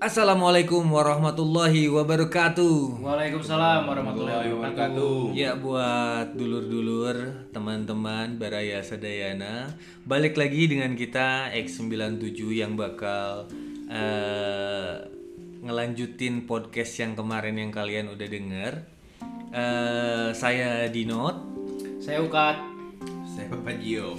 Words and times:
Assalamualaikum 0.00 0.80
warahmatullahi 0.88 1.92
wabarakatuh. 1.92 3.04
Waalaikumsalam 3.04 3.84
warahmatullahi 3.84 4.48
wabarakatuh. 4.48 5.36
Ya 5.36 5.52
buat 5.52 6.32
dulur-dulur, 6.32 7.44
teman-teman 7.52 8.40
Baraya 8.40 8.80
Sadayana, 8.80 9.76
balik 10.08 10.40
lagi 10.40 10.72
dengan 10.72 10.96
kita 10.96 11.52
X97 11.52 12.32
yang 12.48 12.80
bakal 12.80 13.52
eh, 13.92 15.09
ngelanjutin 15.70 16.50
podcast 16.50 16.98
yang 16.98 17.14
kemarin 17.14 17.54
yang 17.54 17.70
kalian 17.70 18.10
udah 18.10 18.26
denger. 18.26 18.72
Eh, 19.54 20.28
saya 20.34 20.90
Dinot. 20.90 21.46
Saya 22.02 22.26
Ukat. 22.26 22.58
Saya 23.22 23.46
Bapak 23.54 23.78
Gio. 23.78 24.18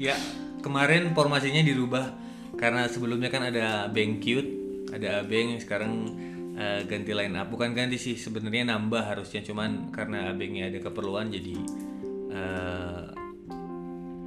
Ya, 0.00 0.16
kemarin 0.64 1.12
formasinya 1.12 1.60
dirubah 1.60 2.16
karena 2.56 2.88
sebelumnya 2.88 3.28
kan 3.28 3.52
ada 3.52 3.84
Bang 3.92 4.16
Cute, 4.16 4.48
ada 4.96 5.20
Abeng 5.20 5.52
yang 5.52 5.60
sekarang 5.60 5.92
eh, 6.56 6.88
ganti 6.88 7.12
line 7.12 7.36
up. 7.36 7.52
Bukan 7.52 7.76
ganti 7.76 8.00
sih, 8.00 8.16
sebenarnya 8.16 8.72
nambah 8.72 9.12
harusnya 9.12 9.44
cuman 9.44 9.92
karena 9.92 10.32
Abengnya 10.32 10.72
ada 10.72 10.80
keperluan 10.80 11.28
jadi 11.28 11.52
eh, 12.32 13.02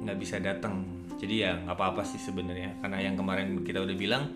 nggak 0.06 0.14
bisa 0.14 0.38
datang. 0.38 0.86
Jadi 1.18 1.42
ya 1.42 1.58
nggak 1.58 1.74
apa-apa 1.74 2.06
sih 2.06 2.22
sebenarnya 2.22 2.78
karena 2.78 3.02
yang 3.02 3.18
kemarin 3.18 3.66
kita 3.66 3.82
udah 3.82 3.96
bilang 3.98 4.30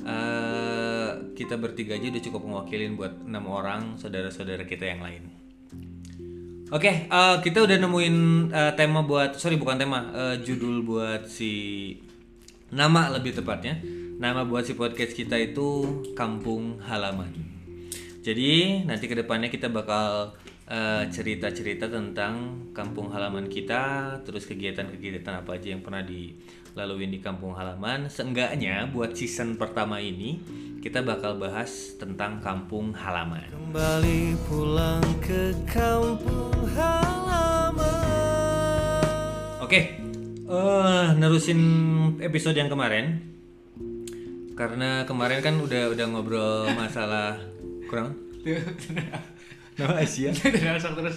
eh, 0.00 1.10
kita 1.36 1.60
bertiga 1.60 2.00
aja 2.00 2.08
udah 2.08 2.22
cukup 2.24 2.40
mewakilin 2.48 2.96
buat 2.96 3.12
enam 3.28 3.44
orang 3.52 4.00
saudara-saudara 4.00 4.64
kita 4.64 4.88
yang 4.88 5.04
lain. 5.04 5.42
Oke, 6.72 7.04
eh, 7.04 7.36
kita 7.44 7.68
udah 7.68 7.76
nemuin 7.76 8.16
eh, 8.48 8.72
tema 8.80 9.04
buat, 9.04 9.36
sorry 9.36 9.60
bukan 9.60 9.76
tema, 9.76 10.08
eh, 10.08 10.36
judul 10.40 10.80
buat 10.80 11.28
si 11.28 11.52
nama 12.72 13.12
lebih 13.12 13.36
tepatnya. 13.36 13.76
Nama 14.16 14.48
buat 14.48 14.64
si 14.64 14.72
podcast 14.72 15.12
kita 15.12 15.36
itu 15.36 16.00
Kampung 16.16 16.80
Halaman. 16.80 17.28
Jadi 18.24 18.80
nanti 18.88 19.04
ke 19.04 19.12
depannya 19.12 19.52
kita 19.52 19.68
bakal 19.68 20.32
cerita-cerita 21.12 21.84
tentang 21.84 22.64
kampung 22.72 23.12
halaman 23.12 23.44
kita, 23.52 24.16
terus 24.24 24.48
kegiatan-kegiatan 24.48 25.44
apa 25.44 25.60
aja 25.60 25.68
yang 25.68 25.84
pernah 25.84 26.00
dilalui 26.72 27.04
di 27.04 27.20
kampung 27.20 27.52
halaman. 27.52 28.08
Seenggaknya 28.08 28.88
buat 28.88 29.12
season 29.12 29.60
pertama 29.60 30.00
ini 30.00 30.40
kita 30.80 31.04
bakal 31.04 31.36
bahas 31.36 32.00
tentang 32.00 32.40
kampung 32.40 32.96
halaman. 32.96 33.44
Kembali 33.52 34.32
pulang 34.48 35.04
ke 35.20 35.52
kampung 35.68 36.56
halaman. 36.72 37.84
Oke, 39.60 40.00
eh 40.48 41.06
nerusin 41.20 41.60
episode 42.24 42.56
yang 42.56 42.72
kemarin. 42.72 43.20
Karena 44.56 45.04
kemarin 45.04 45.44
kan 45.44 45.60
udah 45.60 45.92
udah 45.92 46.06
ngobrol 46.08 46.72
masalah 46.80 47.36
kurang 47.92 48.16
No 49.80 49.92
Asia. 49.96 50.32
terus 50.32 50.84
terus. 50.84 51.16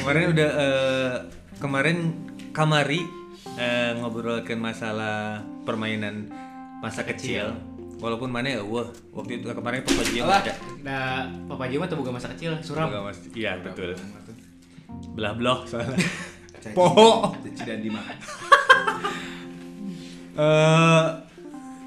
Kemarin 0.00 0.32
udah 0.32 0.50
eh, 0.56 1.14
kemarin 1.60 1.96
Kamari 2.52 3.25
eh, 3.54 3.94
ngobrolkan 4.02 4.58
masalah 4.58 5.46
permainan 5.62 6.26
masa 6.82 7.06
kecil. 7.06 7.54
Walaupun 7.96 8.28
mana 8.28 8.52
ya, 8.52 8.60
wah 8.60 8.84
waktu 9.16 9.40
itu 9.40 9.48
kemarin 9.48 9.80
Papa 9.80 10.02
Jio 10.04 10.28
ada. 10.28 10.52
Nah, 10.84 11.32
Papa 11.48 11.64
Juma 11.72 11.88
tuh 11.88 11.96
bukan 11.96 12.12
masa 12.20 12.28
kecil, 12.36 12.52
suram. 12.60 12.92
Enggak, 12.92 13.02
Mas. 13.08 13.18
Iya 13.32 13.56
betul. 13.64 13.96
Belah 15.16 15.32
blok 15.32 15.64
soalnya. 15.64 15.96
Poho. 16.76 17.32
Cici 17.46 17.62
dan 17.64 17.80
Dima. 17.80 18.02
Eh, 20.36 21.04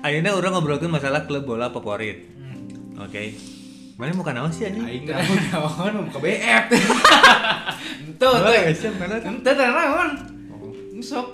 akhirnya 0.02 0.34
orang 0.34 0.58
ngobrolkan 0.58 0.90
masalah 0.90 1.30
klub 1.30 1.46
bola 1.46 1.70
favorit. 1.70 2.26
Oke. 2.98 3.38
Mana 3.94 4.18
mau 4.18 4.26
kenal 4.26 4.50
sih 4.50 4.66
anjing? 4.66 4.82
Aing 4.90 5.06
kamu 5.06 5.54
naon 5.54 5.92
mau 6.02 6.10
ke 6.18 6.20
BF. 6.24 6.64
Tuh, 6.72 6.82
tuh. 8.18 8.38
Boleh, 8.42 8.74
siap, 8.74 8.98
karena 8.98 9.22
Ente 9.22 9.52
teh 9.54 9.68
naon? 9.70 10.10
Sok. 10.98 11.28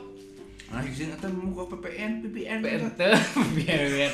Sih 0.96 1.12
eta 1.12 1.28
mau 1.28 1.52
ke 1.52 1.76
PPN, 1.76 2.12
PPN. 2.24 2.60
Ente 2.64 3.10
biar 3.56 3.82
biar. 3.92 4.14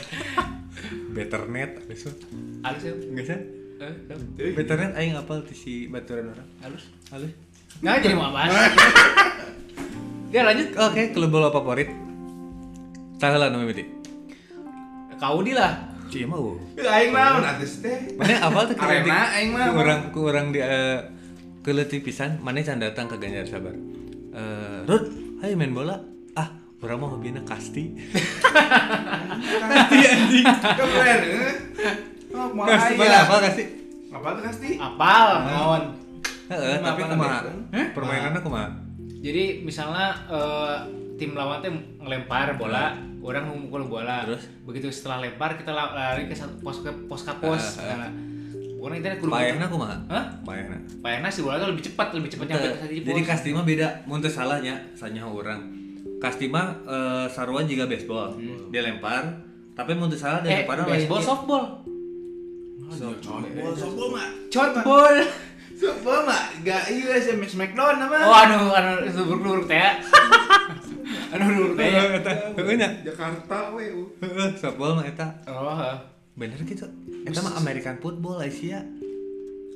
Betternet 1.13 1.71
habis 1.77 2.09
itu. 2.09 2.11
Halus 2.65 2.83
ya. 2.83 2.93
Enggak 2.97 3.25
sih? 3.29 3.39
Eh, 3.81 3.93
sok. 4.09 4.19
Betternet 4.57 4.91
aing 4.97 5.13
apal 5.13 5.45
ti 5.45 5.53
si 5.53 5.73
baturan 5.87 6.33
orang. 6.33 6.49
halus. 6.65 6.89
Halus. 7.13 7.31
Nah, 7.85 8.01
jadi 8.01 8.17
mau 8.17 8.33
bahas. 8.33 8.51
Dia 10.31 10.41
lanjut. 10.47 10.73
Oke, 10.79 11.11
klub 11.13 11.29
bola 11.29 11.53
favorit. 11.53 11.89
Tahu 13.21 13.35
lah 13.37 13.47
namanya 13.53 13.71
berarti. 13.71 13.85
Kau 15.21 15.39
di 15.45 15.53
lah. 15.53 15.91
Cie 16.09 16.25
mau. 16.27 16.57
Aing 16.75 17.13
naon 17.13 17.45
atus 17.45 17.85
teh. 17.85 18.17
Mana 18.19 18.35
apa 18.41 18.59
tuh 18.67 18.75
Arena, 18.81 19.31
aing 19.37 19.49
mah. 19.55 19.69
Kurang 19.71 20.01
kurang 20.11 20.45
di 20.51 20.59
uh, 20.59 20.99
keleutik 21.61 22.03
pisan, 22.03 22.41
mana 22.41 22.65
can 22.65 22.81
datang 22.81 23.05
ke 23.07 23.15
Ganjar 23.21 23.45
Sabar. 23.45 23.77
Eh, 24.31 24.79
Rod, 24.87 25.05
ayo 25.45 25.53
main 25.55 25.71
bola. 25.71 26.10
Orang 26.81 26.97
mah 26.97 27.09
hobina 27.09 27.41
kasti. 27.43 27.93
Kasti 29.71 29.97
anjing. 30.03 30.45
Keren. 30.49 31.19
eh. 31.21 31.55
Oh, 32.31 32.47
mau 32.49 32.65
Kasti 32.65 32.93
mana 32.95 33.05
aya. 33.07 33.19
apa 33.21 33.35
kasti? 33.43 33.63
Apa 34.09 34.27
tuh 34.33 34.43
kasti? 34.43 34.69
Apal, 34.77 35.27
naon. 35.45 35.83
Heeh, 36.47 36.75
Apa 36.75 36.85
tapi 36.89 37.01
kumaha? 37.05 37.37
kan? 37.39 37.57
Permainannya 37.93 38.41
kumaha? 38.41 38.67
Jadi 39.21 39.61
misalnya 39.61 40.07
eh, 40.27 40.75
tim 41.15 41.31
lawan 41.31 41.61
teh 41.61 41.69
ngelempar 41.99 42.57
bola, 42.57 42.91
orang 43.19 43.43
memukul 43.45 43.85
bola. 43.87 44.25
Terus? 44.25 44.49
begitu 44.63 44.87
setelah 44.89 45.21
lempar 45.21 45.53
kita 45.53 45.69
la- 45.69 45.91
lari 45.91 46.25
ke 46.25 46.33
satu 46.33 46.57
pos 46.59 46.81
ke 46.81 46.89
pos 47.05 47.21
ke 47.21 47.33
pos. 47.37 47.77
Nah, 47.79 48.09
Pokoknya 48.73 48.97
kita 48.99 49.21
kudu 49.21 49.29
Payahna 49.29 49.65
kumaha? 49.67 49.95
Hah? 50.09 50.25
Payahna. 50.41 50.77
Payahna 50.99 51.29
si 51.29 51.45
bola 51.45 51.55
tuh 51.55 51.69
lebih 51.69 51.85
cepat, 51.85 52.17
lebih 52.17 52.29
cepat 52.31 52.45
nyampe 52.49 52.67
ke 52.73 53.05
Jadi 53.05 53.21
kasti 53.21 53.53
mah 53.53 53.61
beda, 53.61 53.87
mun 54.03 54.17
teu 54.17 54.27
salahnya 54.27 54.81
sanya 54.91 55.21
orang. 55.21 55.61
Kasti 56.21 56.45
mah 56.53 56.77
eh, 56.85 57.25
sarua 57.33 57.65
juga 57.65 57.89
baseball. 57.89 58.37
Dia 58.69 58.85
lempar, 58.85 59.41
tapi 59.73 59.97
mun 59.97 60.05
teu 60.05 60.21
salah 60.21 60.45
dia 60.45 60.53
eh, 60.53 60.57
lempar 60.61 60.85
baseball, 60.85 61.17
softball. 61.17 61.65
Softball, 62.93 63.73
softball 63.73 64.09
mah. 64.13 64.27
Shotball. 64.53 65.17
Softball 65.73 66.21
mah 66.29 66.43
gak 66.61 66.93
iya 66.93 67.17
sih 67.17 67.33
Smackdown 67.33 67.97
nama. 67.97 68.29
Oh, 68.29 68.37
anu 68.37 68.69
anu 68.69 68.91
itu 69.01 69.21
buruk-buruk 69.25 69.65
teh. 69.65 69.81
anu 71.33 71.43
buruk 71.57 71.73
teh. 71.81 71.89
Heeh, 71.89 72.21
eta. 72.21 72.87
Jakarta 73.01 73.73
we. 73.73 73.89
uh. 73.89 74.05
Heeh, 74.21 74.49
softball 74.61 75.01
mah 75.01 75.09
eta. 75.09 75.25
Oh, 75.49 75.73
heeh. 75.73 75.97
Bener 76.37 76.61
gitu. 76.61 76.85
Eta 77.25 77.41
mah 77.41 77.57
American 77.57 77.97
football 77.97 78.45
Asia. 78.45 78.85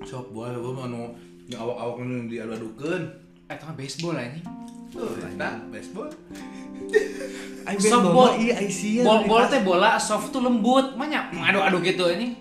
Softball 0.05 0.53
gua 0.53 0.85
mah 0.85 0.85
nu 0.93 1.17
yang 1.49 1.65
awak-awak 1.65 2.05
nu 2.05 2.29
diadu-adukeun. 2.29 3.03
Eh, 3.49 3.53
itu 3.57 3.63
mah 3.65 3.73
baseball 3.73 4.21
ini. 4.21 4.64
Tuh, 4.95 5.11
eta 5.27 5.49
baseball. 5.67 6.09
Softball. 7.81 8.37
iya 8.37 8.55
Asia. 8.57 9.01
Bol 9.01 9.25
bola 9.25 9.45
teh 9.45 9.61
bola 9.61 9.97
soft 9.97 10.29
tuh 10.29 10.39
lembut, 10.39 10.93
banyak 10.93 11.33
adu-adu 11.33 11.81
gitu 11.81 12.05
ini. 12.07 12.37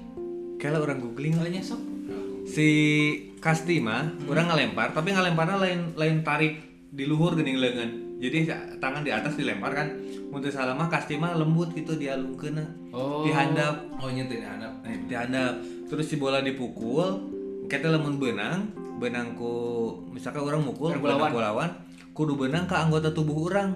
Kala 0.56 0.80
orang 0.80 1.00
googling 1.00 1.36
Bolanya 1.36 1.60
soft. 1.60 1.84
si 2.44 2.68
Kasti 3.36 3.76
mah 3.76 4.04
orang 4.24 4.48
ngelempar 4.48 4.92
tapi 4.92 5.12
ngelemparnya 5.12 5.56
lain 5.56 5.80
lain 5.92 6.16
tarik 6.20 6.60
di 6.88 7.04
luhur 7.04 7.34
geuning 7.34 7.56
leungeun. 7.56 7.90
Jadi 8.16 8.48
tangan 8.78 9.02
di 9.02 9.10
atas 9.10 9.34
dilempar 9.34 9.74
kan. 9.74 9.88
Mun 10.28 10.40
teu 10.40 10.48
salah 10.48 10.72
mah 10.72 10.88
Kasti 10.88 11.16
mah 11.16 11.34
lembut 11.34 11.72
gitu 11.72 11.92
dialungkeun. 11.94 12.56
Oh. 12.90 13.24
Dihandap, 13.24 13.96
Oh 13.98 14.08
nyentuh 14.08 14.32
ini 14.34 14.44
anak. 14.44 14.72
eh, 14.84 14.96
dihandap. 15.04 15.60
Terus 15.84 16.04
si 16.04 16.16
bola 16.16 16.40
dipukul, 16.40 17.32
kita 17.64 17.88
lamun 17.88 18.16
benang, 18.16 18.68
benang 18.96 19.32
ku 19.34 19.52
misalkan 20.08 20.40
orang 20.42 20.62
mukul 20.62 20.92
Benang 20.92 21.00
ku 21.00 21.08
benang 21.32 21.32
lawan. 21.32 21.70
Kudu 22.14 22.38
benang 22.38 22.64
ke 22.70 22.74
anggota 22.78 23.10
tubuh 23.10 23.50
orang. 23.50 23.74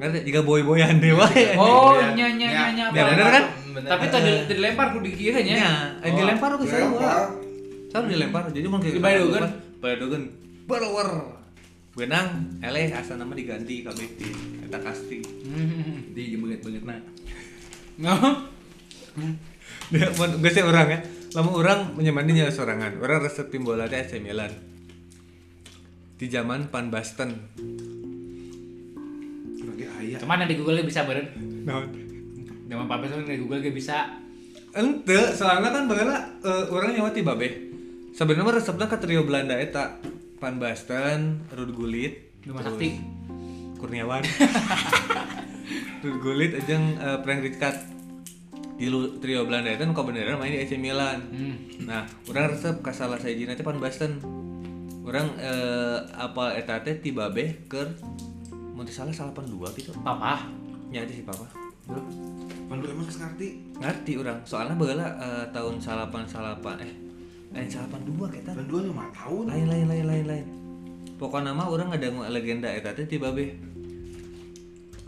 Ngerti? 0.00 0.18
Jika 0.32 0.40
boy-boyan 0.40 0.96
dewa 1.02 1.28
ya. 1.34 1.58
Oh, 1.60 1.98
Iya. 1.98 2.16
nya 2.16 2.26
nya 2.32 2.48
nya 2.48 2.64
nya. 2.72 2.84
Ya, 2.94 3.02
bener 3.10 3.26
kan? 3.28 3.44
Tapi 3.84 4.04
tadi 4.08 4.30
dilempar 4.48 4.96
kudu 4.96 5.04
dikieu 5.10 5.34
nya. 5.34 5.54
Ya, 5.60 5.72
eh, 6.00 6.10
dilempar 6.14 6.56
ke 6.56 6.64
saya. 6.64 6.88
Saya 7.90 8.06
dilempar, 8.06 8.48
jadi 8.54 8.70
mau 8.70 8.78
kayak 8.78 9.02
Dibadogeun? 9.02 9.44
Badogeun. 9.82 10.24
Berwer. 10.70 11.10
Benang, 11.90 12.54
eleh 12.62 12.94
asa 12.94 13.18
nama 13.18 13.34
diganti 13.34 13.82
ka 13.82 13.90
BT. 13.90 14.20
Eta 14.70 14.78
kasti. 14.78 15.18
Di 16.14 16.38
beungeut-beungeut 16.38 16.86
na. 16.86 16.96
Noh. 17.98 18.46
Dia 19.90 20.06
mun 20.14 20.38
geus 20.38 20.54
sih 20.54 20.62
orang 20.62 20.86
ya. 20.86 20.98
Lamun 21.34 21.60
orang 21.60 21.98
menyamani 21.98 22.38
nya 22.38 22.46
sorangan. 22.54 23.02
Orang 23.02 23.26
resep 23.26 23.50
tim 23.50 23.66
bola 23.66 23.90
teh 23.90 23.98
AC 23.98 24.22
Milan. 24.22 24.69
Di 26.20 26.28
zaman 26.28 26.68
Van 26.68 26.92
Basten. 26.92 27.32
Cuman 30.20 30.44
yang 30.44 30.50
di 30.52 30.56
Google 30.60 30.84
bisa 30.84 31.08
beren. 31.08 31.32
Naon? 31.64 31.88
Zaman 32.68 32.84
Pak 32.86 32.98
Beson 33.02 33.24
di 33.24 33.40
Google 33.40 33.64
ge 33.64 33.72
bisa 33.72 34.20
ente 34.70 35.34
soalnya 35.34 35.74
kan 35.74 35.90
bageula 35.90 36.38
eh, 36.46 36.64
orang 36.70 36.94
nyawa 36.94 37.10
ti 37.10 37.26
babe 37.26 37.48
sebenarnya 38.14 38.46
mah 38.46 38.54
resepna 38.54 38.86
ka 38.86 39.02
trio 39.02 39.26
Belanda 39.26 39.58
eta 39.58 39.98
Pan 40.38 40.62
Basten 40.62 41.42
Rud 41.50 41.74
Gulit 41.74 42.30
Sakti. 42.46 43.02
Kurniawan 43.82 44.22
Rud 46.06 46.18
Gulit 46.22 46.54
jeung 46.70 46.94
eh, 47.02 47.18
Frank 47.26 47.42
Rijkaard 47.42 47.78
di 48.78 48.86
trio 49.18 49.42
Belanda 49.44 49.74
itu 49.74 49.82
nu 49.84 49.92
beneran 49.92 50.38
main 50.38 50.54
di 50.54 50.62
AC 50.62 50.78
Milan 50.78 51.18
Hmm. 51.34 51.54
nah 51.84 52.06
orang 52.30 52.54
resep 52.54 52.78
ka 52.80 52.94
salah 52.94 53.18
sajina 53.18 53.58
teh 53.58 53.66
Pan 53.66 53.82
Basten 53.82 54.22
orang 55.00 55.26
eh, 55.40 55.98
apal 56.16 56.52
eta 56.52 56.84
teh 56.84 57.00
ti 57.00 57.10
babe 57.16 57.64
keur 57.66 57.88
mun 58.76 58.84
teu 58.84 58.94
salah 58.94 59.12
82 59.12 59.76
gitu. 59.80 59.90
Papa. 60.04 60.44
nya 60.90 61.06
teh 61.06 61.16
si 61.16 61.24
papa. 61.24 61.46
Pandu 62.70 62.86
emang 62.86 63.06
ngerti. 63.06 63.48
ngerti 63.80 64.12
orang 64.20 64.38
soalnya 64.46 64.76
bageula 64.76 65.06
eh, 65.18 65.44
tahun 65.50 65.82
salapan 65.82 66.22
salapan 66.28 66.76
eh 66.84 66.92
lain 67.50 67.66
salapan 67.66 68.00
dua 68.06 68.30
kita 68.30 68.54
Pandu 68.54 68.86
lima 68.86 69.10
tahun. 69.10 69.50
lain 69.50 69.66
lain 69.66 69.86
lain 69.90 70.04
lain 70.06 70.26
lain. 70.26 70.46
Pokoknya 71.18 71.52
mah 71.52 71.68
orang 71.68 71.92
ada 71.92 72.08
legenda 72.30 72.70
eta 72.70 72.94
teh 72.94 73.08
ti 73.08 73.16
babe 73.18 73.58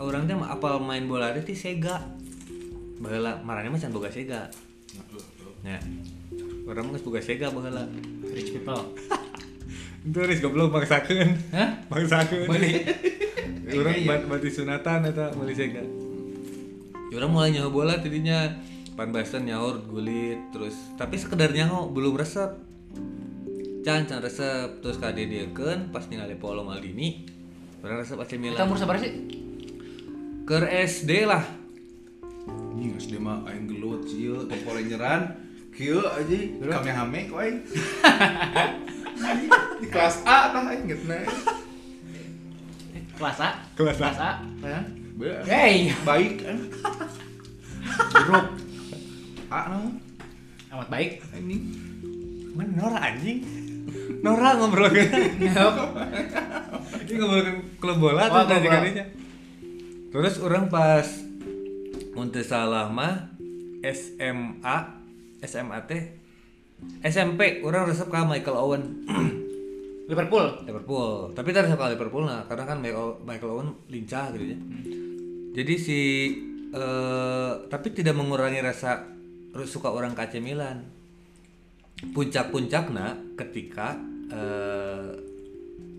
orang 0.02 0.26
teh 0.26 0.34
apal 0.34 0.82
main 0.82 1.06
bola 1.06 1.30
teh 1.36 1.44
ti 1.44 1.54
Sega. 1.54 2.02
Baheula 3.02 3.38
marane 3.42 3.70
mah 3.70 3.78
can 3.78 3.94
boga 3.94 4.10
Sega. 4.10 4.50
Nya. 5.62 5.78
Orang 6.66 6.90
mah 6.90 6.98
geus 6.98 7.06
boga 7.06 7.20
Sega 7.22 7.50
baheula 7.54 7.86
Rich 8.26 8.58
people. 8.58 8.82
itu 10.02 10.18
ris 10.26 10.40
goblok 10.42 10.74
maksakeun 10.74 11.30
Hah? 11.54 11.86
maksakeun 11.88 12.48
Iya, 13.72 13.88
iya. 13.88 14.04
bat 14.04 14.28
bati 14.28 14.52
sunatan 14.52 15.06
eta 15.08 15.32
meuli 15.32 15.56
Sega 15.56 15.80
Ya, 17.08 17.20
orang 17.20 17.32
mulai 17.32 17.50
nyaho 17.52 17.68
bola 17.68 18.00
tidinya 18.00 18.52
pan 18.92 19.12
basten 19.12 19.44
nyaho 19.44 19.76
gulit 19.84 20.40
terus. 20.48 20.72
Tapi 20.96 21.20
sekedar 21.20 21.52
nyaho 21.52 21.92
belum 21.92 22.16
resep. 22.16 22.56
Can 23.84 24.08
can 24.08 24.24
resep. 24.24 24.80
Terus 24.80 24.96
kadediekeun 24.96 25.92
pas 25.92 26.08
ningali 26.08 26.40
Paulo 26.40 26.64
Maldini 26.64 27.28
orang 27.84 28.00
resep 28.00 28.16
AC 28.16 28.32
Kita 28.32 28.40
Milan. 28.40 28.64
Umur 28.64 28.80
sabar 28.80 28.96
sih? 28.96 29.12
ke 30.42 30.56
SD 30.88 31.28
lah. 31.28 31.44
Ini 32.76 32.96
SD 32.96 33.20
mah 33.20 33.44
aing 33.44 33.68
gelut 33.68 34.08
cieu 34.08 34.48
popolenyeran. 34.48 35.36
Kieu 35.68 36.00
aja 36.00 36.36
kamehame 36.60 37.28
ku 37.28 37.36
aing. 37.36 37.60
Di 39.78 39.86
kelas 39.86 40.16
A 40.22 40.50
tah 40.50 40.62
aing 40.64 40.84
ngetna. 40.86 41.18
Eh, 42.92 43.02
Kelas 43.14 43.38
A. 43.38 43.50
Kelas 43.74 43.98
A. 43.98 44.08
Kelas 44.08 44.20
A. 44.20 44.32
Ya. 44.62 44.80
Hey, 45.44 45.92
Baik 46.02 46.42
kan. 46.42 46.58
grup 48.16 48.46
A 49.48 49.60
naon? 49.68 50.00
amat 50.72 50.88
baik. 50.88 51.20
Ini. 51.36 51.56
mana 52.52 52.72
Nora 52.76 52.98
anjing 53.00 53.40
Nora 54.24 54.56
ngobrol 54.56 54.92
ke 54.92 55.04
ini 57.02 57.12
ngobrol 57.16 57.44
klub 57.80 57.96
bola 57.96 58.28
Oh, 58.28 58.44
tuh 58.44 58.44
tadi 58.44 58.68
kalinya 58.68 59.04
terus 60.12 60.36
orang 60.36 60.68
pas 60.68 61.08
Munte 62.12 62.44
salah 62.44 62.92
mah 62.92 63.32
SMA 63.80 64.76
SMA 65.40 65.78
teh 65.88 66.02
SMP 67.02 67.60
orang 67.66 67.90
resep 67.90 68.06
ke 68.06 68.18
Michael 68.22 68.56
Owen. 68.58 68.82
Liverpool. 70.10 70.46
Liverpool. 70.66 71.30
Tapi 71.34 71.48
tadi 71.50 71.66
resep 71.66 71.78
ke 71.78 71.86
Liverpool 71.94 72.24
nah? 72.26 72.46
Karena 72.46 72.64
kan 72.68 72.78
Michael, 72.78 73.22
Michael 73.26 73.52
Owen 73.52 73.68
lincah 73.90 74.30
gitu 74.34 74.44
ya. 74.54 74.58
Jadi 75.52 75.74
si 75.76 76.00
eh, 76.72 77.52
tapi 77.68 77.88
tidak 77.92 78.16
mengurangi 78.16 78.64
rasa 78.64 79.04
suka 79.68 79.92
orang 79.92 80.16
ke 80.16 80.22
AC 80.24 80.34
Milan. 80.40 80.80
Puncak-puncakna 82.02 83.36
ketika 83.38 83.94
eh 84.32 85.12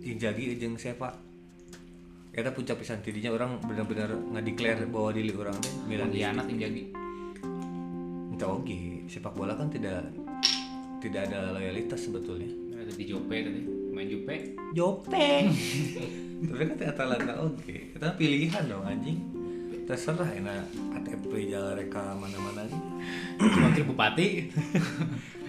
Inzaghi 0.03 0.59
jeung 0.59 0.75
Seva 0.75 1.15
Eta 2.33 2.49
puncak 2.49 2.81
pisan 2.81 2.97
tidinya 3.05 3.29
orang 3.29 3.61
benar-benar 3.61 4.09
ngadeklar 4.09 4.89
bahwa 4.89 5.13
diri 5.13 5.29
orang 5.37 5.53
teh 5.61 5.69
Milan. 5.85 6.09
Anak 6.09 6.49
yang 6.49 6.65
jadi. 6.65 6.81
Entah 8.33 8.49
oke, 8.49 9.05
sepak 9.05 9.37
bola 9.37 9.53
kan 9.53 9.69
tidak 9.69 10.01
tidak 11.03 11.27
ada 11.27 11.51
loyalitas 11.51 12.07
sebetulnya. 12.07 12.47
Ada 12.79 12.95
di 12.95 13.03
Jope 13.03 13.35
tadi. 13.35 13.61
Main 13.91 14.07
Jope. 14.07 14.35
Jope. 14.71 15.27
Tapi 16.47 16.63
kan 16.63 16.75
Atalanta 16.87 17.33
oke, 17.43 17.75
kita 17.95 18.07
pilihan 18.15 18.63
dong 18.71 18.87
anjing. 18.87 19.19
Terserah 19.83 20.31
enak 20.31 20.63
KTP 20.95 21.51
jalan 21.51 21.75
reka 21.75 22.15
mana-mana 22.15 22.63
sih. 22.71 22.81
Wakil 23.43 23.83
bupati. 23.83 24.27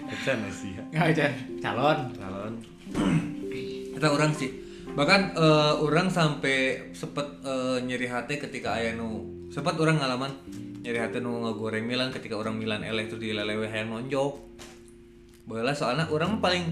Kita 0.05 0.35
sih 0.51 0.75
ya. 0.75 0.83
Ngajar 0.91 1.31
calon. 1.63 1.99
calon 2.19 2.53
kita 3.95 4.11
orang 4.11 4.31
sih 4.35 4.51
bahkan 4.93 5.33
eh, 5.33 5.73
orang 5.81 6.11
sampai 6.11 6.91
sempet 6.91 7.41
eh, 7.41 7.77
nyeri 7.83 8.07
hati 8.11 8.37
ketika 8.37 8.75
aya 8.75 8.93
nu 8.93 9.23
sempat 9.49 9.79
orang 9.79 9.97
ngalaman 10.03 10.31
nyeri 10.83 10.99
hati 10.99 11.23
nu 11.23 11.41
ngegoreng 11.47 11.87
Milan 11.87 12.11
ketika 12.11 12.35
orang 12.35 12.59
Milan 12.59 12.83
eleh 12.83 13.07
itu 13.07 13.15
dilelewe 13.15 13.71
hayang 13.71 13.91
nonjok 13.91 14.35
bola 15.45 15.71
soalnya 15.71 16.09
orang 16.09 16.41
paling 16.41 16.63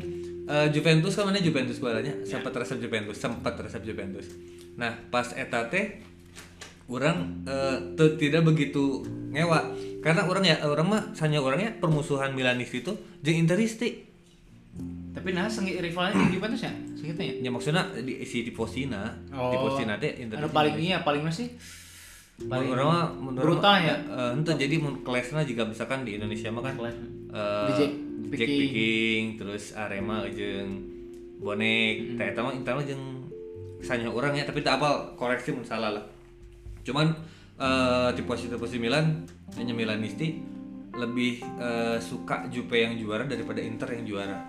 eh, 0.45 0.67
Juventus 0.73 1.13
kan 1.13 1.29
mana 1.29 1.39
Juventus 1.39 1.77
bolanya? 1.77 2.13
Sempat 2.25 2.51
resep 2.51 2.81
Juventus 2.81 3.15
sempat 3.15 3.53
resep 3.55 3.81
Juventus. 3.81 4.27
Nah 4.75 4.97
pas 5.07 5.29
eta 5.33 5.69
teh 5.69 6.01
orang 6.89 7.47
teu- 7.95 8.19
tidak 8.19 8.43
begitu 8.43 9.01
ngewa 9.31 9.71
karena 10.03 10.27
orang 10.27 10.43
ya 10.43 10.55
orang 10.67 10.87
mah 10.89 11.01
sanya 11.15 11.39
orangnya 11.39 11.79
permusuhan 11.79 12.35
Milanis 12.35 12.75
itu 12.75 12.91
jeung 13.23 13.39
Interisti 13.39 14.11
Tapi 15.13 15.29
nah 15.37 15.45
sengi 15.45 15.77
rivalnya 15.77 16.17
di 16.25 16.33
Juventus 16.35 16.65
ya? 16.65 16.73
Segitunya. 16.97 17.37
ya? 17.39 17.49
Maksudnya 17.53 17.93
di 18.01 18.25
si 18.25 18.41
di 18.41 18.49
posina 18.49 19.13
di 19.29 19.57
posina 19.61 19.93
teh 20.01 20.17
Inter 20.17 20.41
Anu 20.41 20.49
paling 20.49 20.73
iya 20.81 21.05
paling 21.05 21.21
masih 21.21 21.53
paling 22.49 22.73
orang 22.73 22.87
mah 22.89 23.05
menurut 23.13 23.61
brutal 23.61 23.77
ya? 23.77 23.95
ente 24.33 24.51
jadi 24.57 24.75
mun 24.81 25.05
kelasna 25.05 25.45
juga 25.45 25.69
misalkan 25.69 26.01
di 26.01 26.17
Indonesia 26.17 26.49
mah 26.49 26.65
kan 26.65 26.73
Di 27.69 27.73
Jack 28.35 28.49
Picking. 28.49 29.23
Terus 29.37 29.73
Arema 29.77 30.25
jeung 30.29 30.93
bonek 31.43 32.15
teh 32.15 32.27
eta 32.31 32.39
mah 32.39 32.55
eta 32.55 32.71
mah 32.71 32.83
jeung 32.87 33.27
sanya 33.83 34.07
orang 34.07 34.31
ya 34.31 34.47
tapi 34.47 34.63
tak 34.63 34.79
apa 34.79 35.11
koreksi 35.19 35.51
mun 35.51 35.67
salah 35.67 35.91
lah 35.91 36.03
cuman 36.87 37.11
eh, 37.59 38.09
di 38.15 38.23
posisi 38.23 38.55
posisi 38.55 38.79
Milan 38.79 39.27
hanya 39.59 39.75
Milanisti 39.75 40.39
lebih 40.95 41.43
eh, 41.59 41.99
suka 41.99 42.47
Juve 42.47 42.79
yang 42.79 42.95
juara 42.95 43.27
daripada 43.27 43.59
Inter 43.59 43.91
yang 43.99 44.07
juara 44.07 44.39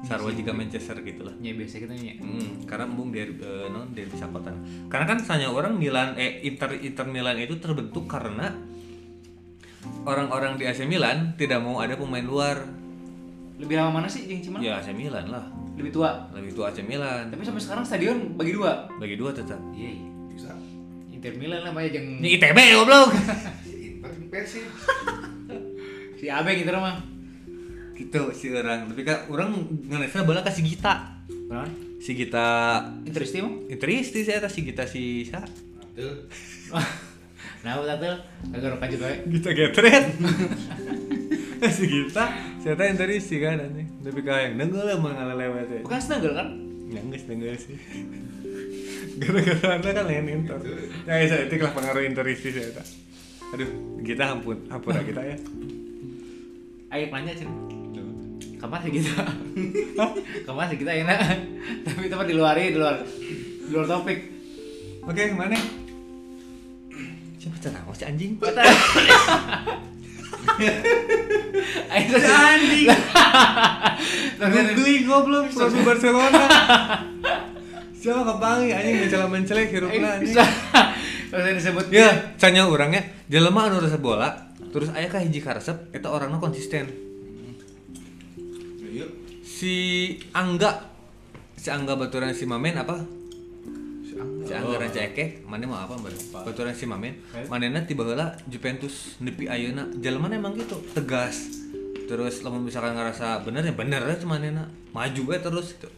sarwa 0.00 0.32
juga 0.32 0.56
Manchester 0.56 0.96
gitu 1.04 1.28
lah 1.28 1.36
Ya 1.44 1.52
biasa 1.52 1.76
gitu 1.76 1.92
ya. 1.92 2.16
Hmm, 2.16 2.64
karena 2.64 2.88
embung 2.88 3.12
dari 3.12 3.36
eh, 3.36 3.68
non 3.68 3.92
dari 3.92 4.08
sakotan. 4.16 4.88
Karena 4.88 5.04
kan 5.04 5.20
sanya 5.20 5.52
orang 5.52 5.76
Milan 5.76 6.16
eh 6.16 6.40
Inter 6.40 6.72
Inter 6.80 7.04
Milan 7.04 7.36
itu 7.36 7.60
terbentuk 7.60 8.08
karena 8.08 8.48
orang-orang 10.08 10.56
di 10.56 10.64
AC 10.64 10.88
Milan 10.88 11.36
tidak 11.36 11.60
mau 11.60 11.84
ada 11.84 12.00
pemain 12.00 12.24
luar. 12.24 12.64
Lebih 13.60 13.76
lama 13.76 14.00
mana 14.00 14.08
sih 14.08 14.24
yang 14.24 14.40
Ciman? 14.40 14.64
Ya 14.64 14.80
AC 14.80 14.96
Milan 14.96 15.28
lah. 15.28 15.44
Lebih 15.76 15.92
tua. 15.92 16.24
Lebih 16.32 16.56
tua 16.56 16.72
AC 16.72 16.80
Milan. 16.80 17.28
Tapi 17.28 17.42
sampai 17.44 17.60
sekarang 17.60 17.84
stadion 17.84 18.18
bagi 18.40 18.56
dua. 18.56 18.88
Bagi 18.96 19.20
dua 19.20 19.36
tetap. 19.36 19.60
Iya. 19.76 20.00
iya. 20.00 20.08
Bisa. 20.32 20.50
Inter 21.12 21.36
Milan 21.36 21.60
lah 21.68 21.72
banyak 21.76 21.92
yang 21.92 22.06
Ini 22.24 22.28
ITB 22.40 22.58
goblok. 22.80 23.12
Inter 23.68 24.12
Persib. 24.32 24.64
si 26.20 26.26
Abeng 26.32 26.56
gitu 26.56 26.72
mah. 26.72 26.96
gitu 27.92 28.32
si 28.32 28.48
orang. 28.48 28.88
Tapi 28.88 29.02
kan 29.04 29.28
orang 29.28 29.52
ngenesna 29.84 30.24
bola 30.24 30.40
kasih 30.40 30.64
Gita. 30.64 31.20
Benar? 31.28 31.68
Si 32.00 32.16
Gita 32.16 32.80
Interesti 33.04 33.44
mah? 33.44 33.52
Interisti 33.68 34.24
saya 34.24 34.48
si 34.48 34.64
Gita 34.64 34.88
si 34.88 35.28
sa. 35.28 35.44
Tuh. 35.92 36.24
Nah, 37.60 37.76
udah 37.76 38.00
tuh 38.00 38.16
agak 38.56 38.80
lanjut 38.80 39.00
wae. 39.04 39.16
Gita 39.28 39.52
Getret. 39.52 40.04
si 41.76 41.84
Gita, 41.84 42.24
saya 42.64 42.72
tahu 42.72 42.88
Interisti 42.88 43.36
kan 43.36 43.60
anjing. 43.60 43.88
Tapi 44.00 44.20
kayak 44.24 44.56
nenggel 44.56 44.84
lah 44.88 44.96
mengalah 44.96 45.36
lewat 45.36 45.68
ya. 45.68 45.80
Bukan 45.84 46.00
snuggle 46.00 46.32
kan? 46.32 46.48
Ya 46.88 47.00
enggak 47.04 47.28
enggak 47.28 47.60
sih. 47.60 47.76
Gara-gara 49.20 49.68
anda 49.76 49.90
kan 49.92 50.04
lain 50.08 50.28
inter. 50.32 50.58
Ya 51.04 51.28
saya 51.28 51.44
itu 51.44 51.60
lah 51.60 51.72
pengaruh 51.76 52.02
interisti 52.02 52.48
saya 52.50 52.72
tak. 52.72 52.86
Aduh, 53.52 53.68
kita 54.00 54.24
ampun, 54.32 54.56
ampun 54.72 54.96
lah 54.96 55.04
kita 55.04 55.20
ya. 55.20 55.36
Ayo 56.96 57.04
nanya 57.12 57.36
cen. 57.36 57.50
Kamar 58.56 58.80
sih 58.84 58.92
kita. 58.92 59.24
Kamar 60.48 60.64
sih 60.72 60.78
kita 60.80 60.92
enak. 60.92 61.20
Tapi 61.84 62.08
tempat 62.08 62.26
di 62.28 62.36
luar 62.36 62.56
di 62.56 62.76
luar 62.76 63.04
di 63.04 63.70
luar 63.72 63.86
topik. 63.88 64.18
Oke, 65.04 65.32
mana? 65.32 65.56
Siapa 67.40 67.56
cara 67.56 67.80
si 67.96 68.04
anjing? 68.04 68.36
Ayo 71.94 72.16
Anjing. 72.18 72.86
Beli 74.78 74.94
goblok 75.04 75.50
produk 75.50 75.82
Barcelona. 75.84 76.44
Siapa 78.00 78.24
kepangi 78.24 78.72
anjing 78.72 78.96
mencela 79.04 79.26
mencelek 79.28 79.68
hirupna 79.68 80.16
anjing. 80.16 80.32
bisa. 80.32 80.40
Terus 81.30 81.44
yang 81.44 81.56
disebut 81.60 81.84
Ya, 81.92 82.08
canya 82.40 82.64
orangnya 82.64 83.04
jelema 83.28 83.68
anu 83.68 83.78
resep 83.78 84.00
bola 84.00 84.50
terus 84.70 84.88
aya 84.90 85.06
ka 85.06 85.20
hiji 85.20 85.38
karesep 85.38 85.92
eta 85.92 86.08
orangnya 86.08 86.40
konsisten 86.40 86.88
Iya. 88.90 89.06
si 89.46 89.74
Angga 90.32 90.90
si 91.54 91.70
Angga 91.70 91.94
baturan 91.94 92.34
si 92.34 92.48
Mamen 92.48 92.74
apa 92.74 92.98
Si 94.44 94.52
Angga. 94.52 94.72
si 94.72 94.78
Rancake 94.80 95.24
mana 95.46 95.64
mau 95.66 95.78
apa 95.80 95.94
mbak? 95.96 96.12
Baturan 96.44 96.74
si 96.74 96.84
Mamen 96.84 97.14
manena 97.48 97.82
tiba 97.84 98.04
heula 98.04 98.36
Juventus 98.46 99.16
nepi 99.20 99.48
ayeuna. 99.48 99.88
Jelema 100.00 100.28
emang 100.32 100.56
gitu? 100.56 100.80
Tegas. 100.92 101.60
Terus 102.10 102.42
lamun 102.42 102.66
misalkan 102.66 102.98
ngerasa 102.98 103.46
bener 103.46 103.62
ya 103.62 103.74
bener 103.76 104.02
aja 104.02 104.26
manena 104.26 104.66
maju 104.90 105.22
we 105.30 105.36
terus 105.38 105.78
gitu. 105.78 105.88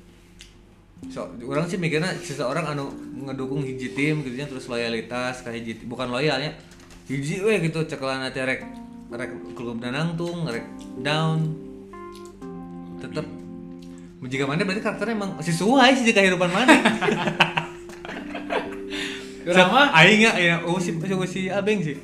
So 1.10 1.26
orang 1.48 1.66
sih 1.66 1.80
mikirnya 1.80 2.14
seseorang 2.20 2.76
anu 2.76 2.92
ngedukung 3.26 3.66
hiji 3.66 3.90
tim 3.96 4.22
gitu 4.22 4.38
nya, 4.38 4.46
terus 4.46 4.70
loyalitas 4.70 5.42
ke 5.42 5.50
hiji 5.50 5.82
bukan 5.88 6.12
loyalnya 6.12 6.52
hiji 7.08 7.42
we 7.42 7.58
gitu. 7.64 7.82
Cekelan 7.88 8.28
nanti 8.28 8.38
rek 8.44 8.62
rek 9.10 9.30
klub 9.56 9.80
danangtung 9.80 10.44
rek 10.46 10.68
down. 11.00 11.56
Tetep. 13.00 13.26
Jika 14.22 14.46
mana 14.46 14.62
berarti 14.62 14.86
karakternya 14.86 15.18
emang 15.18 15.30
sesuai 15.42 15.98
sih 15.98 16.14
kehidupan 16.14 16.46
mana 16.46 16.74
Urang 19.42 19.70
mah 19.74 19.86
aing 19.98 20.20
ya 20.22 20.32
ya 20.38 20.54
oh 20.62 20.78
si 20.78 20.94
si, 20.94 21.14
si 21.26 21.40
abeng 21.50 21.82
sih 21.82 21.98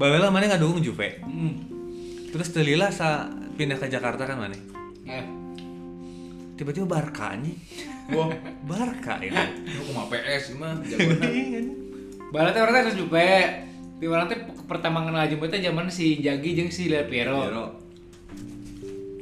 baheula 0.00 0.32
mana 0.32 0.48
ngadukung 0.48 0.80
Juve 0.80 1.20
hmm. 1.20 1.52
terus 2.32 2.48
telila 2.56 2.88
sa 2.88 3.28
pindah 3.58 3.76
ke 3.76 3.86
Jakarta 3.90 4.24
kan 4.24 4.40
mana 4.40 4.56
Ya. 5.04 5.26
tiba-tiba 6.54 6.86
Barca 6.86 7.34
nya 7.34 7.50
Wah, 8.10 8.30
Barca 8.66 9.22
itu 9.22 9.34
ini 9.38 9.80
kumaha 9.86 10.10
PS 10.10 10.58
mah 10.58 10.82
jagoan. 10.82 11.66
Barat 12.34 12.50
teh 12.54 12.60
orang 12.62 12.74
teh 12.74 12.82
harus 12.82 12.96
jupe. 12.98 13.30
Di 14.02 14.06
orang 14.10 14.26
teh 14.26 14.38
pertama 14.66 15.06
kenal 15.06 15.30
Jumbo 15.30 15.46
teh 15.46 15.62
zaman 15.62 15.86
si 15.86 16.18
Jagi 16.18 16.58
jeung 16.58 16.70
si 16.74 16.90
Del 16.90 17.06
Piero. 17.06 17.38
Pero 17.46 17.64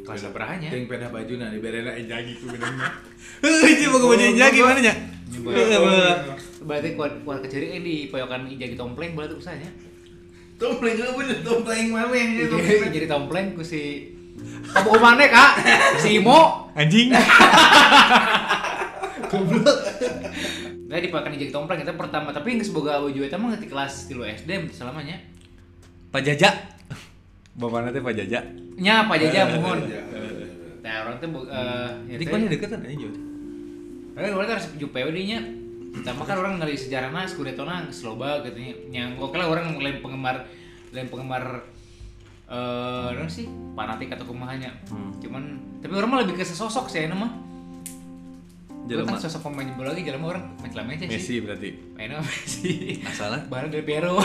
Kelas 0.08 0.24
berapanya? 0.32 0.72
yang 0.72 0.88
pindah 0.88 1.12
baju 1.12 1.32
nah 1.36 1.52
di 1.52 1.60
berena 1.60 1.92
jagi 2.00 2.32
ku 2.40 2.48
bedanya. 2.48 2.96
Heuh, 3.44 3.76
coba 3.76 3.96
ke 4.00 4.06
baju 4.08 4.24
Injaki 4.24 4.58
mana 4.64 4.80
nya? 4.80 4.94
Nyoba. 5.36 5.52
Berarti 6.68 6.92
kuat 6.92 7.24
kuat 7.24 7.40
keceri 7.40 7.72
eh, 7.72 7.80
di 7.80 7.96
poyokan 8.06 8.44
Jagi 8.52 8.76
Tompleng 8.76 9.16
berarti 9.16 9.34
usahanya. 9.34 9.72
Tompleng 10.54 10.94
lu 10.94 11.16
bener 11.16 11.40
tompleng 11.40 11.88
mah 11.88 12.12
yang. 12.12 12.36
Jadi 12.36 12.92
jadi 12.92 13.06
Tompleng 13.08 13.54
ku 13.54 13.62
si 13.62 14.12
Kamu 14.68 14.94
mana 14.94 15.24
kak? 15.24 15.50
Si 15.98 16.20
Imo. 16.20 16.68
Anjing. 16.72 17.10
Nah 20.88 20.96
dipakai 20.96 21.36
Jagi 21.36 21.48
Tompleng 21.48 21.80
itu 21.80 21.92
pertama 21.92 22.28
tapi 22.30 22.56
nggak 22.56 22.64
semoga 22.64 22.96
baju 22.98 23.20
itu 23.20 23.34
mah 23.34 23.48
ngerti 23.52 23.66
kelas 23.66 23.92
tilu 24.06 24.24
SD 24.24 24.68
selamanya. 24.70 25.20
Pak 26.08 26.22
Jaja. 26.22 26.48
Bapak 27.54 27.80
nanti 27.84 28.00
Pak 28.00 28.14
Jaja. 28.14 28.40
Nya 28.78 29.04
apa 29.04 29.18
Eh, 29.18 29.26
aja 29.26 29.40
mohon. 29.52 29.78
iya. 29.84 30.00
Nah 30.78 30.94
orang 31.04 31.16
tuh 31.18 31.28
eh 31.44 31.88
Jadi 32.08 32.24
kan 32.24 32.40
deketan 32.46 32.80
aja 32.80 32.96
Jod. 32.96 33.14
Karena 34.14 34.26
orang 34.32 34.48
harus 34.48 34.66
jupe 34.76 34.96
we 34.98 35.22
nya. 35.24 35.40
Pertama 35.88 36.22
kan 36.28 36.36
orang 36.38 36.54
ngali 36.60 36.76
sejarahna 36.76 37.24
Scudetto 37.24 37.64
na 37.64 37.88
sloba 37.88 38.44
gitu 38.44 38.58
nya. 38.60 38.74
Yang 38.92 39.10
oke 39.20 39.36
lah 39.36 39.48
orang 39.48 39.76
lain 39.80 39.98
penggemar 40.04 40.46
lain 40.92 41.08
penggemar 41.08 41.64
eh 42.48 43.12
uh, 43.12 43.28
sih 43.28 43.44
fanatik 43.76 44.08
atau 44.16 44.24
kumahanya. 44.24 44.72
Hmm. 44.88 45.12
Cuman 45.20 45.60
tapi 45.84 45.92
orang 45.92 46.08
mah 46.08 46.18
lebih 46.24 46.40
ke 46.40 46.44
sesosok 46.48 46.88
sih 46.88 47.04
nama. 47.04 47.28
Jelema 48.88 49.12
Jelema 49.12 49.20
sosok 49.20 49.52
pemain 49.52 49.68
bola 49.76 49.92
lagi 49.92 50.00
jelema 50.00 50.32
orang 50.32 50.44
main 50.64 50.96
aja 50.96 51.04
sih. 51.04 51.12
Messi 51.12 51.34
berarti. 51.44 51.76
Mainnya 51.92 52.24
Messi. 52.24 53.04
Masalah. 53.04 53.44
Barang 53.52 53.68
Del 53.68 53.84
Piero. 53.84 54.16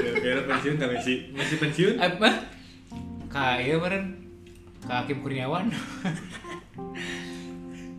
Kira 0.00 0.48
pensiun 0.48 0.80
tak 0.80 0.88
Messi? 0.96 1.28
Messi 1.36 1.60
pensiun? 1.60 2.00
Apa? 2.00 2.48
Kak 3.28 3.60
iya 3.60 3.76
bareng 3.76 4.16
Kak 4.88 5.04
Hakim 5.04 5.20
Kurniawan. 5.20 5.68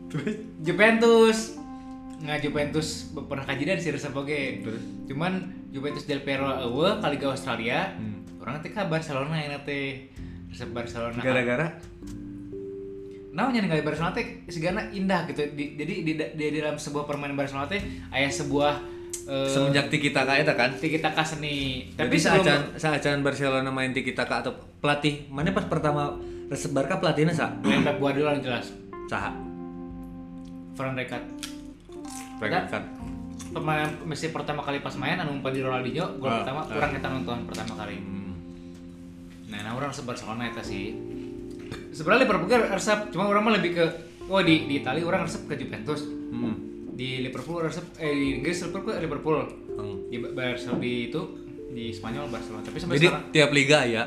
Terus 0.10 0.34
Juventus 0.65 1.61
nggak 2.21 2.39
Juventus 2.39 2.87
pernah 3.19 3.43
kajian 3.43 3.77
sih 3.77 3.89
resep 3.89 4.13
oke 4.13 4.39
Terus? 4.61 4.81
cuman 5.05 5.41
Juventus 5.69 6.05
del 6.05 6.21
Piero 6.21 6.45
ewe 6.61 7.01
kali 7.01 7.17
ke 7.17 7.25
Australia 7.25 7.93
Hmm. 7.93 8.21
orang 8.39 8.61
teh 8.61 8.69
Barcelona 8.73 9.35
yang 9.35 9.57
teh 9.61 10.09
resep 10.47 10.69
Barcelona 10.69 11.17
gara-gara 11.17 11.67
nah 13.31 13.47
nyanyi 13.47 13.67
kali 13.69 13.81
Barcelona 13.81 14.11
teh 14.11 14.43
segala 14.45 14.85
indah 14.91 15.23
gitu 15.25 15.49
Di- 15.51 15.73
jadi 15.73 15.93
di, 16.03 16.11
di, 16.13 16.45
di 16.45 16.57
dalam 16.59 16.75
sebuah 16.75 17.07
permainan 17.07 17.33
Barcelona 17.33 17.65
teh 17.65 17.79
ayah 18.11 18.27
sebuah 18.27 18.73
eh, 19.23 19.47
semenjak 19.47 19.87
tiki 19.87 20.11
taka 20.11 20.35
eta 20.35 20.53
kan. 20.53 20.75
kita 20.75 21.09
ka 21.09 21.23
seni 21.23 21.87
Tapi 21.95 22.19
saacan 22.19 22.75
saacan 22.75 23.23
Barcelona 23.23 23.69
main 23.69 23.89
tiki 23.89 24.11
taka 24.11 24.43
atau 24.43 24.51
pelatih, 24.77 25.25
mana 25.27 25.49
pas 25.49 25.63
pertama 25.63 26.19
resep 26.47 26.69
Barca 26.69 26.99
pelatihnya 26.99 27.31
sa? 27.31 27.49
main 27.57 27.81
Pep 27.81 27.97
Guardiola 27.97 28.35
jelas 28.35 28.75
Saha? 29.07 29.31
Fran 30.73 30.93
Rijkaard 30.93 31.23
Kan. 32.41 32.83
pemain 33.51 33.89
Messi 34.07 34.31
pertama 34.31 34.63
kali 34.63 34.79
pas 34.79 34.95
main 34.95 35.19
anu 35.19 35.36
umpan 35.36 35.51
di 35.51 35.60
Ronaldinho 35.60 36.17
gol 36.17 36.31
Ah, 36.31 36.41
pertama 36.41 36.62
ah. 36.65 36.77
orang 36.79 36.91
kita 36.95 37.07
nonton 37.10 37.38
pertama 37.45 37.74
kali 37.77 37.95
Hmm. 38.00 38.33
Nah, 39.51 39.60
nah 39.62 39.71
orang 39.75 39.91
resep 39.91 40.07
Barcelona 40.07 40.48
itu 40.48 40.63
sih. 40.63 40.86
Sebenarnya 41.91 42.24
Liverpool 42.24 42.48
kan 42.48 42.62
resep, 42.71 43.00
cuma 43.12 43.27
orang 43.27 43.43
mah 43.43 43.53
lebih 43.60 43.75
ke 43.75 43.86
oh 44.25 44.39
di 44.39 44.63
di 44.63 44.79
Italia 44.79 45.03
orang 45.03 45.27
resep 45.27 45.43
ke 45.43 45.60
Juventus. 45.60 46.07
Hmm. 46.07 46.55
Di 46.95 47.19
Liverpool 47.19 47.60
resep 47.60 47.83
eh 48.00 48.15
di 48.15 48.39
Inggris 48.39 48.63
Liverpool 48.63 48.95
Liverpool. 48.95 49.38
Hmm. 49.75 49.95
Di 50.07 50.15
Barcelona 50.17 50.79
itu 50.88 51.21
di 51.67 51.91
Spanyol 51.91 52.31
Barcelona. 52.31 52.63
Tapi 52.63 52.77
sampai 52.79 52.95
Jadi 52.95 53.07
sekarang 53.12 53.25
tiap 53.31 53.50
liga 53.51 53.79
ya. 53.83 54.03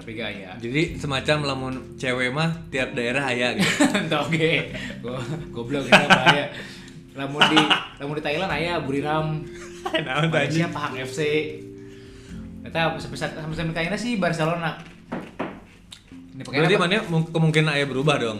tapi 0.00 0.16
gaya. 0.16 0.56
Jadi 0.56 0.96
semacam 0.96 1.36
lamun 1.44 1.74
cewek 2.00 2.32
mah 2.32 2.66
tiap 2.72 2.96
daerah 2.96 3.20
aya 3.20 3.52
gitu. 3.52 3.84
Oke. 4.24 4.72
Go 5.04 5.12
goblok 5.52 5.84
kita 5.86 6.08
bahaya. 6.08 6.48
Lamun 7.12 7.40
di 7.44 7.58
lamun 7.98 8.14
di 8.14 8.22
Thailand 8.22 8.48
aya 8.48 8.78
Buriram. 8.78 9.42
Naon 10.06 10.28
Malaysia 10.28 10.68
Pahang 10.68 10.94
FC. 11.00 11.20
Eta 12.60 12.92
sampai 12.94 13.18
sampai 13.50 13.74
kayaknya 13.74 13.94
sih 13.94 14.16
Barcelona. 14.16 14.74
Ini 16.30 16.42
Berarti 16.42 16.74
mana 16.74 16.98
mung- 17.06 17.26
kemungkinan 17.26 17.70
aya 17.70 17.84
berubah 17.84 18.16
dong. 18.16 18.38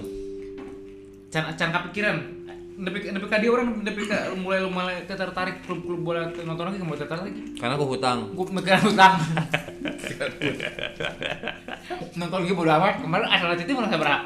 can 1.29 1.47
can 1.55 1.71
kepikiran 1.71 2.17
nepi 2.75 3.07
nepi 3.07 3.25
ka 3.25 3.39
dia 3.39 3.49
orang 3.49 3.71
nepi 3.79 4.03
ka 4.03 4.35
mulai 4.35 4.59
mulai 4.65 4.99
tertarik 5.07 5.63
klub-klub 5.63 6.03
bola 6.03 6.27
nonton 6.35 6.65
lagi 6.67 6.81
mulai 6.81 6.99
tertarik 6.99 7.23
lagi 7.23 7.41
Karena 7.55 7.77
aku 7.77 7.87
hutang. 7.87 8.19
gue 8.35 8.45
mikiran 8.51 8.83
utang 8.85 9.15
nonton 12.19 12.37
lagi 12.41 12.51
bodo 12.51 12.71
amat 12.73 12.95
kemarin 12.99 13.27
asal 13.29 13.53
itu 13.55 13.71
malah 13.71 13.91
berapa 13.91 14.19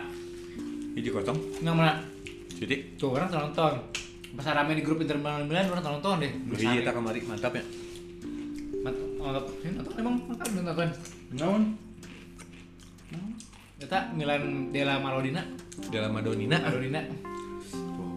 Hiji 0.95 1.11
kosong. 1.11 1.39
nggak 1.61 1.75
mana 1.75 1.93
Jadi 2.55 2.95
tuh 2.97 3.11
orang 3.13 3.29
nonton 3.29 3.73
pas 4.35 4.47
rame 4.51 4.75
di 4.75 4.83
grup 4.83 4.99
Inter 4.99 5.17
Milan 5.17 5.47
Milan 5.47 5.71
orang 5.71 5.85
nonton 5.95 6.19
deh 6.19 6.33
hiji 6.53 6.83
eta 6.83 6.91
kamari 6.91 7.23
mantap 7.23 7.55
ya. 7.55 7.63
Mat- 8.83 8.99
nonton 9.15 9.45
ini 9.63 9.73
nonton 9.75 9.95
emang 9.97 10.15
mantap 10.27 10.49
nonton 10.51 10.89
Naon? 11.35 11.63
Eta 13.77 13.99
Milan 14.11 14.43
Della 14.71 14.99
Maradona 14.99 15.43
Dalam 15.87 16.11
Madonina. 16.11 16.57
Maradona 16.59 17.03
Tuh, 17.71 18.11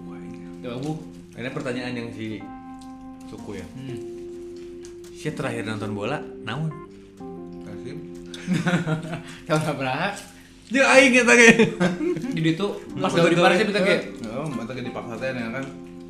tuh 0.62 0.72
abu 0.72 0.92
Ini 1.34 1.50
pertanyaan 1.52 1.94
yang 1.94 2.10
si 2.10 2.42
suku 3.28 3.52
ya. 3.54 3.66
hmm. 3.68 4.00
Si 5.14 5.30
terakhir 5.30 5.66
nonton 5.66 5.94
bola, 5.94 6.18
naon? 6.42 6.70
Kasim. 7.62 7.98
tahun 9.46 9.76
berapa 9.76 10.18
Dia 10.68 10.84
aing 10.90 11.14
eta 11.16 11.34
ge. 11.34 11.50
di 12.34 12.42
situ 12.44 12.68
pas 12.98 13.08
gawe 13.10 13.30
di 13.30 13.38
Paris 13.38 13.58
kita 13.62 13.80
kayak 13.80 14.02
Oh, 14.30 14.46
mata 14.48 14.72
ge 14.72 14.82
dipaksa 14.82 15.16
teh 15.16 15.30
ya 15.30 15.48
kan. 15.50 15.66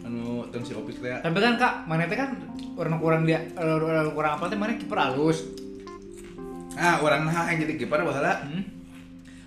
Anu 0.08 0.48
teu 0.48 0.64
si 0.64 0.72
opik 0.72 0.98
teh. 0.98 1.12
Tapi 1.12 1.38
kan 1.38 1.60
kak, 1.60 1.74
mana 1.84 2.08
teh 2.08 2.16
kan 2.16 2.32
orang 2.74 2.96
kurang 2.98 3.22
dia 3.24 3.44
orang 3.54 4.16
kurang 4.16 4.40
apa 4.40 4.48
teh 4.48 4.56
mana 4.56 4.74
kiper 4.74 4.96
halus. 4.96 5.44
Ah, 6.74 7.02
orang 7.02 7.26
nah 7.26 7.50
yang 7.50 7.60
jadi 7.60 7.76
kiper 7.76 8.00
baheula 8.00 8.48
Hmm? 8.48 8.64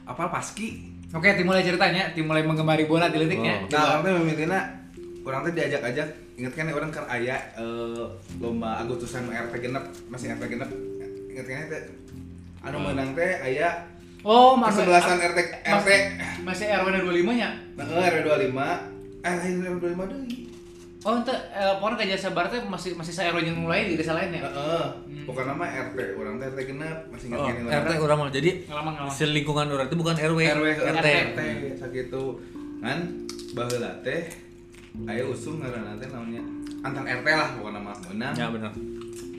apal 0.05 0.29
paski. 0.29 0.85
Oke, 1.11 1.35
dimulai 1.35 1.63
ceritanya, 1.63 2.11
dimulai 2.13 2.43
menggemari 2.43 2.85
bola 2.85 3.07
di 3.09 3.19
litiknya. 3.19 3.63
Oh. 3.63 3.71
Nah, 3.71 3.83
orang 3.89 4.01
teh 4.03 4.13
mimitina 4.13 4.59
orang 5.23 5.41
teh 5.47 5.53
diajak-ajak 5.55 6.09
inget 6.35 6.53
kan 6.53 6.67
orang 6.69 6.91
kan 6.91 7.05
aya 7.07 7.37
eh, 7.55 8.05
lomba 8.37 8.81
Agustusan 8.81 9.29
RT 9.29 9.55
genep 9.61 9.85
masih 10.09 10.33
RT 10.33 10.43
genep 10.49 10.71
inget 11.29 11.47
kan 11.47 11.69
teh 11.69 11.83
anu 12.61 12.81
menang 12.81 13.13
teh 13.13 13.41
aya 13.41 13.89
Oh, 14.21 14.53
masih 14.53 14.85
kesebelasan 14.85 15.17
RT 15.23 15.39
RT 15.65 15.89
masih 16.45 16.67
RW 16.75 16.87
25 17.25 17.41
nya. 17.41 17.49
nah, 17.73 17.85
RW 17.85 18.21
25 18.21 19.00
eh 19.21 19.35
lain 19.37 19.57
RW 19.61 19.77
25 19.87 20.13
deui 20.13 20.39
Oh, 21.01 21.17
ente 21.17 21.33
eh, 21.33 21.75
pokoknya 21.81 21.97
kayak 21.97 22.11
jasa 22.13 22.29
bar 22.31 22.45
teh 22.45 22.61
masih 22.63 22.93
masih 22.93 23.09
saya 23.09 23.33
yang 23.33 23.65
lain 23.65 23.89
di 23.89 23.97
desa 23.97 24.13
lain 24.13 24.37
ya. 24.37 24.45
Heeh. 24.45 24.85
Bukan 25.25 25.49
nama 25.49 25.65
RT, 25.65 25.97
orang 26.13 26.37
teh 26.37 26.45
RT 26.47 26.61
genep 26.67 27.09
masih 27.09 27.33
ingat 27.33 27.41
Oh, 27.41 27.49
kan 27.49 27.81
RT 27.81 27.93
urang 27.99 28.19
mah. 28.21 28.29
Jadi 28.29 28.51
Ngalaman 28.69 28.93
ngalaman. 28.95 29.09
selingkungan 29.11 29.67
urang 29.71 29.87
itu 29.89 29.97
bukan 29.97 30.13
RW, 30.15 30.41
RW 30.61 30.67
RT. 30.77 31.07
RT 31.27 31.41
sakitu 31.81 32.23
kan 32.79 32.99
baheula 33.51 33.97
teh 34.03 34.29
aya 35.07 35.25
usum 35.25 35.57
ngaranna 35.57 35.97
teh 35.97 36.05
namanya 36.07 36.43
antan 36.83 37.05
RT 37.07 37.27
lah 37.31 37.49
bukan 37.57 37.73
nama 37.75 37.93
menang 38.07 38.35
Ya 38.37 38.47
benar. 38.51 38.73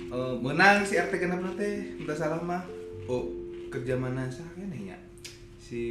eh, 0.10 0.34
menang 0.42 0.76
si 0.82 0.98
RT 0.98 1.14
genep 1.16 1.46
teh 1.54 1.74
entah 1.96 2.18
salah 2.18 2.42
mah 2.42 2.66
oh 3.06 3.30
kerja 3.70 3.94
mana 3.94 4.26
sah 4.28 4.50
kan 4.52 4.66
ya 4.74 4.98
si 5.56 5.82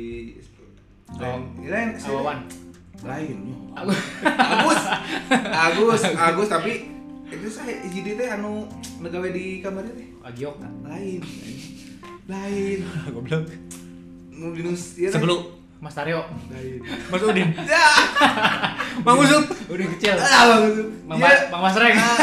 lain 1.13 1.47
lain 1.63 1.89
si 1.95 2.11
Awawan. 2.11 2.43
Lain 3.01 3.39
Agus 3.73 4.01
Agus 5.49 6.03
Agus 6.05 6.49
tapi 6.49 6.73
itu 7.27 7.47
saya 7.47 7.79
jadi 7.87 8.11
teh 8.17 8.29
anu 8.29 8.67
negawe 8.99 9.31
di 9.31 9.63
kamarnya 9.63 9.95
teh 9.95 10.09
Agiok. 10.21 10.59
lain 10.83 11.21
lain 12.27 12.79
Goblok. 13.09 13.47
nu 14.31 14.51
di 14.51 14.63
nus 14.63 14.97
ieu 14.97 15.07
teh. 15.07 15.15
Sebelum 15.15 15.39
Mas 15.79 15.95
Taryo. 15.95 16.27
lain 16.49 16.83
Mas 17.07 17.23
Udin. 17.23 17.49
ya 17.57 17.87
Mang 19.01 19.17
Usup. 19.17 19.49
Udah 19.67 19.87
kecil. 19.97 20.13
ah 20.15 20.61
Bang, 21.07 21.17
Iya. 21.17 21.49
Bang 21.49 21.63
Mas 21.63 21.73
Reng. 21.75 21.97
Ah, 21.97 22.21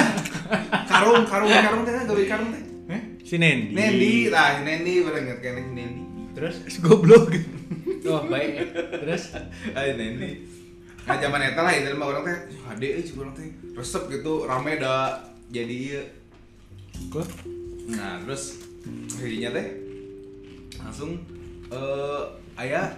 karung 0.85 1.23
karung 1.23 1.49
karung 1.49 1.81
teh 1.83 1.93
gawe 1.97 2.23
karung 2.27 2.49
teh 2.51 2.63
Si 3.23 3.35
Nendi. 3.35 3.73
Nendi 3.73 4.13
lah 4.27 4.61
Nendi 4.61 5.01
udah 5.01 5.19
inget 5.19 5.39
kan 5.41 5.55
Nendi 5.67 6.03
Terus 6.31 6.55
Goblok. 6.77 7.31
oh 8.05 8.21
baik. 8.27 8.51
ya. 8.53 8.63
Terus 9.01 9.23
Ayo 9.73 9.91
Nendi 9.95 10.56
Nah 11.07 11.15
zaman 11.15 11.39
eta 11.39 11.63
lah 11.63 11.71
itu 11.71 11.95
mah 11.95 12.07
orang 12.11 12.23
teh 12.27 12.37
ade 12.67 12.87
euy 12.99 13.07
orang 13.15 13.31
teh. 13.31 13.47
Resep 13.71 14.03
gitu 14.11 14.43
rame 14.43 14.75
dah 14.75 15.23
jadi? 15.47 16.03
Nah, 17.87 18.19
terus 18.27 18.59
jadinya 19.15 19.55
teh 19.55 19.67
langsung 20.75 21.15
eh 21.71 22.23
aya 22.59 22.91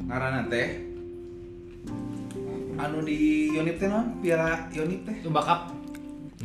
ngaranna 0.00 0.48
teh 0.48 0.88
anu 2.78 3.04
di 3.04 3.52
Yonip 3.52 3.76
teh 3.76 3.88
non 3.90 4.16
piala 4.24 4.72
Yonip 4.72 5.04
teh? 5.04 5.16
Lu 5.20 5.30
bakap 5.30 5.76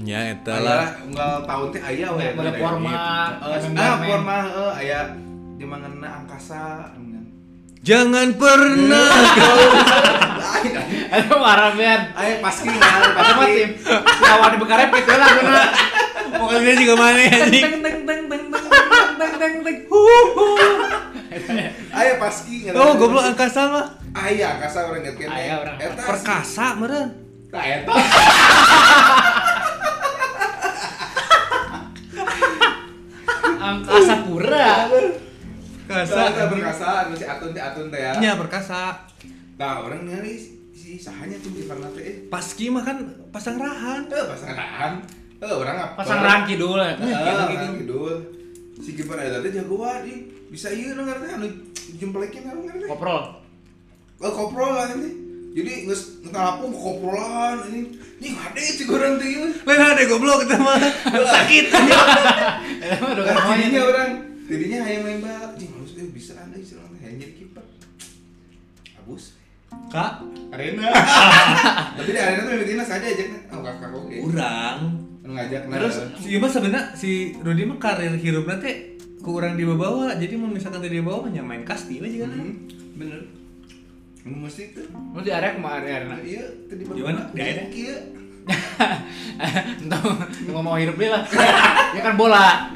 Ya 0.01 0.33
eta 0.33 0.57
aya 0.57 0.65
lah. 0.65 0.85
unggal 1.05 1.45
tahun 1.45 1.67
teh 1.69 1.81
aya 1.85 2.07
we. 2.17 2.25
Ada 2.33 2.51
forma, 2.57 2.91
Eh, 3.45 3.61
ada 3.61 3.77
ah 3.77 3.95
forma 4.01 4.37
eh 4.49 4.71
aya 4.83 4.99
jemanganna 5.55 6.09
angkasa 6.25 6.91
Jangan 7.83 8.39
pernah 8.39 9.11
kau 9.35 9.59
Ayo 11.13 11.35
marah 11.35 11.75
men. 11.75 12.15
Ayo 12.15 12.39
pasti 12.39 12.71
marah. 12.71 13.11
Padahal 13.11 13.35
gitu 13.35 13.35
mah 13.37 13.47
tim. 13.51 13.69
Lawan 14.23 14.53
bekarepet 14.55 15.03
lah 15.03 15.29
bener. 15.35 15.67
Pokoknya 16.33 16.73
juga 16.79 16.93
mana 16.97 17.21
ya 17.21 17.37
Teng 17.43 17.53
teng 17.53 17.77
teng 17.83 17.99
teng 18.07 18.21
teng 18.31 18.43
teng 19.19 19.33
teng 19.37 19.55
teng. 19.61 19.77
Ayo 21.93 22.13
pasti. 22.17 22.71
Oh, 22.71 22.95
goblok 22.95 23.27
angkasa 23.29 23.61
mah. 23.67 23.85
Ayo 24.15 24.47
angkasa 24.47 24.79
orang 24.87 25.03
nggak 25.03 25.15
kene. 25.19 25.35
Ayo 25.35 25.53
orang. 25.67 25.75
Perkasa 26.07 26.65
meren. 26.79 27.07
Tah 27.51 27.63
eta. 27.67 27.93
Angkasa 33.59 34.15
pura. 34.25 34.71
Kasa 35.95 36.15
Perkasa. 36.25 36.43
berkasa 36.47 36.87
anu 37.01 37.13
si 37.13 37.25
Atun 37.25 37.49
teh 37.51 37.61
Atun 37.61 37.85
teh 37.87 37.99
ya. 37.99 38.11
Ya 38.19 38.33
perkasa. 38.33 38.81
Nah, 39.53 39.73
orang 39.79 40.01
nyari 40.03 40.33
si 40.71 40.97
sahanya 40.97 41.37
tuh 41.37 41.51
di 41.51 41.63
mana 41.63 41.87
teh. 41.89 42.01
eh. 42.01 42.15
Paski 42.27 42.67
mah 42.67 42.81
kan 42.81 42.97
pasang 43.29 43.55
rahan. 43.55 44.05
Eh, 44.05 44.25
pasangan. 44.25 44.91
Eh, 45.37 45.53
orang 45.53 45.75
apa? 45.77 45.93
Pasang 45.99 46.19
rang 46.19 46.41
kidul. 46.43 46.75
Eh, 46.75 46.93
Gitu 46.95 47.05
gitu. 47.05 47.29
orang 47.29 47.75
kidul. 47.77 48.15
Si 48.75 48.89
Gibran 48.93 49.21
ada 49.21 49.39
teh 49.39 49.51
jagoan 49.51 50.01
ih. 50.03 50.19
Bisa 50.49 50.69
ieu 50.69 50.91
nu 50.91 51.01
ngarana 51.01 51.29
anu 51.35 51.47
jemplekin 51.93 52.45
anu 52.45 52.61
ngarana. 52.63 52.85
Koprol. 52.87 53.23
Oh, 54.17 54.31
koprol 54.31 54.71
lah 54.71 54.87
ini. 54.91 55.09
Jadi 55.53 55.85
geus 55.85 56.01
ngalapung 56.23 56.73
koprolan 56.73 57.61
ini. 57.67 57.81
Nih 58.17 58.31
ade 58.33 58.61
sih 58.61 58.85
orang 58.85 59.17
teh 59.17 59.29
ieu. 59.29 59.45
Lain 59.63 59.81
ada 59.83 60.03
goblok 60.03 60.41
kita 60.43 60.57
mah. 60.57 60.77
Sakit. 61.07 61.65
Kan 63.23 63.35
jadinya 63.51 63.81
orang 63.83 64.09
jadinya 64.43 64.79
hayang 64.81 65.03
main 65.03 65.19
bal. 65.19 65.49
Bisa 66.23 66.39
anda 66.39 66.55
bisa 66.55 66.79
hayang 67.03 67.19
jadi 67.19 67.35
kiper. 67.35 67.65
Abus. 69.03 69.35
Kak, 69.91 70.23
Arena. 70.55 70.87
Tapi 71.99 72.15
di 72.15 72.21
arena 72.23 72.47
tuh 72.47 72.63
bikinnya 72.63 72.87
saja 72.87 73.03
aja 73.03 73.27
kan. 73.27 73.41
Oh, 73.51 73.59
kakak 73.59 73.91
oke. 73.91 74.15
urang. 74.31 75.03
Anu 75.19 75.31
ngajak 75.35 75.67
nah. 75.67 75.83
Terus 75.83 75.95
si 76.23 76.39
mah 76.39 76.47
sebenarnya 76.47 76.83
si 76.95 77.35
Rudy 77.43 77.67
mah 77.67 77.75
karir 77.75 78.15
hirup 78.15 78.47
nanti 78.47 78.95
ku 79.19 79.35
urang 79.35 79.59
di 79.59 79.67
bawah 79.67 80.15
jadi 80.15 80.39
mau 80.39 80.47
misalkan 80.47 80.79
tadi 80.79 80.95
di 80.95 81.03
bawah 81.03 81.27
hanya 81.27 81.43
main 81.43 81.67
kasti 81.67 81.99
aja 81.99 82.23
kan. 82.23 82.39
Hmm, 82.39 82.55
bener. 82.95 83.19
Mesti 84.23 84.63
itu. 84.71 84.79
Lu 84.95 85.19
di 85.19 85.31
area 85.35 85.51
ke 85.51 85.59
mana 85.59 85.83
area? 85.83 86.07
Nah, 86.07 86.23
iya 86.23 86.47
tadi 86.71 86.87
Di 86.87 87.03
mana? 87.03 87.27
Di 87.35 87.39
arena? 87.43 87.63
Iya. 87.67 87.97
Entah 89.83 89.99
ngomong 90.47 90.79
hirup 90.79 90.95
dia 90.95 91.19
lah. 91.19 91.23
Ya 91.99 91.99
kan 91.99 92.15
bola. 92.15 92.71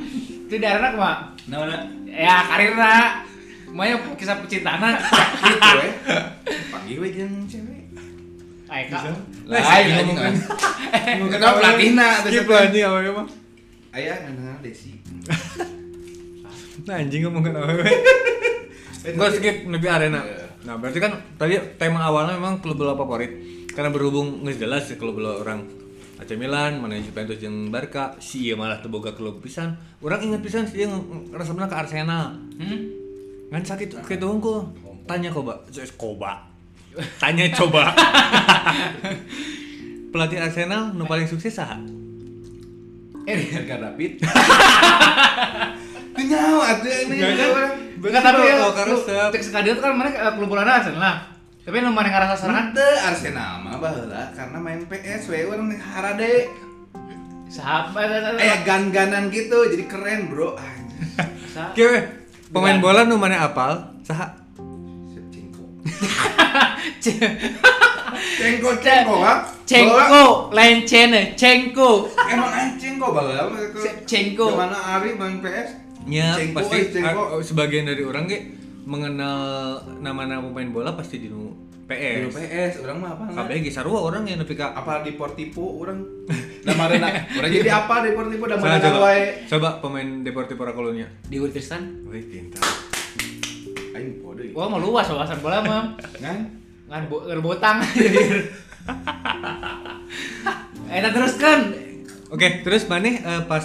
Itu 0.52 0.60
di 0.60 0.68
area 0.68 0.92
ke 0.92 1.00
mana? 1.00 1.32
Nah, 1.48 1.58
mana? 1.64 1.78
Ya 2.12 2.44
karirna. 2.44 3.24
Maya 3.72 3.96
kisah 4.16 4.40
pecintana. 4.40 4.96
Gitu 4.98 5.70
we. 5.76 5.88
Panggil 6.72 6.98
we 7.04 7.08
jeung 7.12 7.34
cewek. 7.48 7.84
Ayo 8.68 8.84
kak. 8.92 9.02
Lah, 9.48 9.60
Lain 9.64 9.64
sih, 9.64 9.92
anjing. 9.96 10.08
ngomongin. 10.12 10.36
Kenapa 11.32 11.56
pelatihna 11.60 12.08
Skip 12.28 12.48
lah 12.52 12.60
anjing 12.68 12.84
apa 12.84 13.12
mah. 13.16 13.28
Aya 13.96 14.14
nana 14.28 14.60
Desi. 14.60 14.92
Nah 16.88 16.96
anjing 17.00 17.22
ngomongin 17.28 17.56
apa 17.56 17.74
Gue 19.08 19.30
skip 19.32 19.72
lebih 19.72 19.88
arena. 19.88 20.20
Iya. 20.20 20.48
Nah 20.68 20.76
berarti 20.76 21.00
kan 21.00 21.16
tadi 21.40 21.56
tema 21.80 22.04
awalnya 22.04 22.36
memang 22.36 22.60
klub 22.60 22.76
bola 22.76 22.92
favorit. 22.92 23.32
Karena 23.72 23.88
berhubung 23.88 24.44
nggak 24.44 24.60
jelas 24.60 24.84
ya 24.92 25.00
klub 25.00 25.16
bola 25.16 25.40
orang 25.40 25.64
AC 26.18 26.34
Milan, 26.34 26.82
mana 26.82 26.98
Juventus 26.98 27.38
yang 27.40 27.70
Barca, 27.70 28.18
si 28.18 28.50
ieu 28.50 28.58
malah 28.58 28.82
teboga 28.82 29.14
klub 29.14 29.38
pisan. 29.40 29.78
Orang 30.02 30.26
ingat 30.26 30.42
pisan 30.42 30.66
sih 30.66 30.84
yang 30.84 30.98
resepna 31.30 31.70
ke 31.70 31.78
Arsenal. 31.78 32.36
Hmm? 32.58 33.07
ngan 33.48 33.64
sakit 33.64 34.04
kayak 34.04 34.20
nah. 34.20 34.28
doang 34.28 34.40
kok 34.44 34.64
tanya 35.08 35.30
coba 35.32 35.54
coba 35.96 36.32
tanya 37.24 37.46
coba 37.56 37.96
pelatih 40.12 40.40
Arsenal 40.44 40.92
nu 40.92 41.08
paling 41.08 41.28
sukses 41.28 41.56
sah 41.56 41.80
Edgar 43.28 43.80
David 43.84 44.20
Nyawa 46.18 46.82
atuh 46.82 46.90
ini. 46.90 47.16
Iya 47.22 47.48
Bukan 48.02 48.22
tapi 48.22 48.42
ya. 48.50 48.66
Cek 49.30 49.42
sekadieu 49.42 49.78
tuh 49.78 49.86
kan 49.86 49.94
mereka 49.94 50.18
eh, 50.18 50.34
kelumpulanna 50.34 50.82
Arsenal. 50.82 51.02
lah. 51.02 51.18
Tapi 51.62 51.78
nu 51.84 51.92
mane 51.94 52.10
ngerasa 52.10 52.34
serangan 52.34 52.74
teu 52.74 52.94
Arsenal 53.06 53.62
mah 53.62 53.78
baheula 53.78 54.34
karena 54.34 54.58
main 54.58 54.82
PS 54.90 55.30
we 55.30 55.46
urang 55.46 55.70
harade. 55.78 56.26
Eh, 56.26 56.46
Sahabat 57.48 58.42
eh 58.42 58.66
gan-ganan 58.68 59.32
gitu 59.32 59.70
jadi 59.72 59.86
keren 59.88 60.28
bro. 60.28 60.58
Kieu 61.78 62.02
Pemain 62.48 62.80
bola 62.80 63.04
nu 63.04 63.16
mana 63.16 63.44
apal? 63.44 64.00
Saha? 64.02 64.32
Cengko. 65.30 65.64
Ce- 67.04 67.20
Cengko 68.38 68.70
cengko 68.80 69.16
ah. 69.20 69.44
Cengko, 69.68 70.26
lain 70.52 70.88
cene, 70.88 71.36
cengko. 71.36 72.08
Emang 72.26 72.48
anjing 72.50 72.96
kok 72.96 73.12
baheula 73.12 73.52
mah 73.52 73.60
ke- 73.68 73.84
Ce- 73.84 73.98
cengko. 74.06 74.56
Mana 74.56 74.78
Ari 74.96 75.14
main 75.14 75.44
PS? 75.44 75.70
Ya, 76.08 76.32
Cengko, 76.34 76.64
pasti 76.64 76.78
eh, 76.78 76.86
cengko. 76.90 77.44
sebagian 77.44 77.84
dari 77.84 78.04
orang 78.04 78.26
ge 78.26 78.40
mengenal 78.88 79.40
nama-nama 80.00 80.48
pemain 80.48 80.72
bola 80.72 80.96
pasti 80.96 81.20
di 81.20 81.28
nu 81.88 82.28
Di 82.28 82.36
PS. 82.36 82.36
PS 82.36 82.74
urang 82.84 82.98
mah 83.00 83.16
apa? 83.16 83.24
Kabeh 83.32 83.64
ge 83.64 83.72
sarua 83.72 84.04
orang 84.04 84.28
yang 84.28 84.44
nepi 84.44 84.60
ka 84.60 84.76
Apa 84.76 85.08
di 85.08 85.16
Portipo 85.16 85.80
urang 85.80 86.04
damarena. 86.68 87.08
Urang 87.40 87.48
jadi 87.48 87.72
apa 87.72 88.04
di 88.04 88.12
Portipo 88.12 88.44
damarena 88.44 88.84
coba, 88.84 89.00
wae. 89.08 89.48
coba 89.48 89.70
pemain 89.80 90.08
Deportivo 90.20 90.68
La 90.68 90.76
Colonia. 90.76 91.08
Di 91.32 91.40
Tristan. 91.48 92.04
Wih, 92.12 92.28
pintar. 92.28 92.60
Aing 93.96 94.20
podo 94.20 94.44
ieu. 94.44 94.52
Wah 94.52 94.68
mau 94.68 94.84
luas 94.84 95.08
wawasan 95.08 95.40
bola 95.40 95.64
mah. 95.64 95.96
Kan? 96.20 96.60
Ngan 96.92 97.04
bo. 97.08 97.24
Eh, 100.88 100.96
kita 101.00 101.10
teruskan. 101.12 101.60
Oke, 102.32 102.48
terus 102.64 102.84
maneh 102.92 103.24
eh, 103.24 103.42
pas 103.48 103.64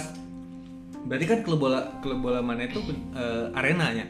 berarti 1.03 1.27
kan 1.27 1.39
klub 1.43 1.59
bola 1.59 1.99
klub 1.99 2.23
bola 2.23 2.39
mana 2.39 2.63
itu 2.67 2.79
eh, 3.15 3.51
arenanya. 3.51 4.07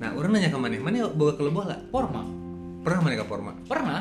Nah, 0.00 0.16
orang 0.16 0.34
nanya 0.34 0.50
ke 0.50 0.58
maneh, 0.58 0.80
mana 0.80 1.08
boga 1.12 1.36
klub 1.36 1.52
bola? 1.52 1.76
Forma. 1.92 2.41
Pernah 2.82 3.00
mana 3.00 3.14
ke 3.14 3.26
Forma? 3.26 3.52
Pernah. 3.64 4.00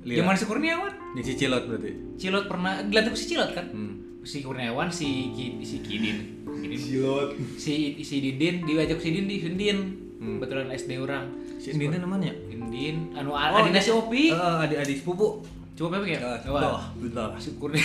Lila. 0.00 0.18
Zaman 0.22 0.34
si 0.34 0.44
Kurniawan. 0.46 0.92
Di 1.12 1.20
Cicilot 1.20 1.62
berarti. 1.66 1.90
Cilot 2.16 2.44
pernah 2.46 2.80
dilatih 2.80 3.12
si 3.12 3.26
Cilot 3.28 3.50
kan? 3.52 3.66
Hmm. 3.68 3.94
Si 4.22 4.40
Kurniawan, 4.40 4.88
si 4.88 5.34
Ki- 5.34 5.60
si 5.60 5.82
Kidin. 5.82 6.46
Kidin. 6.46 6.78
Silot. 6.78 7.28
Si 7.58 8.00
si 8.00 8.16
Didin 8.20 8.64
diajak 8.64 8.96
si 8.96 9.12
Didin 9.12 9.26
di 9.26 9.36
Sindin. 9.38 9.78
Hmm. 10.20 10.36
Betulan 10.38 10.68
SD 10.70 10.96
orang. 10.96 11.28
Si 11.60 11.72
Indina 11.72 12.00
namanya? 12.00 12.32
Indin 12.48 13.12
anu 13.12 13.36
adina 13.36 13.76
si 13.76 13.92
Opi. 13.92 14.32
Eh, 14.32 14.56
adik-adik 14.64 14.96
sepupu. 14.96 15.44
Coba 15.76 16.00
apa 16.00 16.08
ya? 16.08 16.20
Eh, 16.20 16.38
Coba. 16.44 16.58
Dah, 16.60 16.82
betul. 16.96 17.28
Si 17.36 17.50
Kurni 17.56 17.80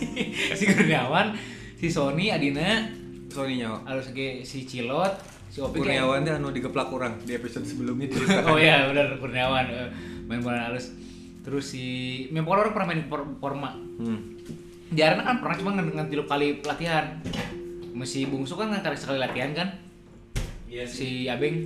si 0.58 0.64
Kurniawan, 0.66 1.32
si 1.76 1.88
Sony 1.88 2.28
Adina, 2.28 2.84
Sony 3.28 3.60
nyawa. 3.60 3.80
harus 3.84 4.08
si 4.42 4.58
Cilot, 4.64 5.12
si 5.48 5.58
Opi 5.58 5.78
Kurniawan 5.78 6.22
teh 6.22 6.32
anu 6.32 6.48
digeplak 6.48 6.88
orang 6.88 7.16
di 7.20 7.32
episode 7.32 7.64
sebelumnya 7.64 8.06
cerita. 8.08 8.44
Oh 8.50 8.56
iya 8.56 8.86
benar 8.86 9.16
Kurniawan 9.16 9.66
eh, 9.66 9.88
main 10.24 10.40
bola 10.40 10.66
halus. 10.66 10.92
Terus 11.40 11.64
si 11.64 11.84
memang 12.28 12.58
orang 12.58 12.72
pernah 12.72 12.88
main 12.88 13.02
forma. 13.36 13.70
Hmm. 13.96 14.20
di 14.86 15.00
arena 15.00 15.24
kan 15.24 15.38
pernah 15.38 15.56
cuma 15.56 15.70
ngan 15.74 16.06
tilu 16.06 16.22
kali 16.24 16.62
pelatihan 16.62 17.18
masih 17.90 18.28
bungsu 18.28 18.54
kan 18.54 18.70
ngan 18.70 18.80
kali 18.80 18.94
sekali 18.94 19.18
latihan 19.18 19.50
kan 19.50 19.68
Iya 20.64 20.86
si 20.86 21.26
Abeng 21.26 21.58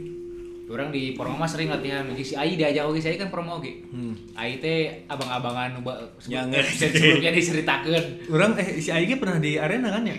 orang 0.66 0.88
di 0.88 1.12
promo 1.12 1.36
mah 1.36 1.44
sering 1.44 1.68
latihan 1.68 2.06
jadi 2.06 2.22
si 2.22 2.32
Ai 2.32 2.54
diajak 2.54 2.80
oke 2.82 2.96
saya 2.96 3.18
kan 3.18 3.28
promo 3.28 3.58
oke 3.58 3.68
Hmm. 3.90 4.16
Ai 4.32 4.56
teh 4.56 5.04
abang-abangan 5.04 5.74
nu 5.74 5.80
ba- 5.82 6.00
sebelum- 6.16 6.48
ngerti. 6.48 6.86
sebelumnya 6.96 7.30
diceritakan 7.30 8.04
Orang 8.30 8.50
eh 8.56 8.78
si 8.78 8.88
Aigi 8.88 9.14
pernah 9.14 9.36
di 9.36 9.52
arena 9.54 9.88
kan 9.90 10.02
ya? 10.02 10.16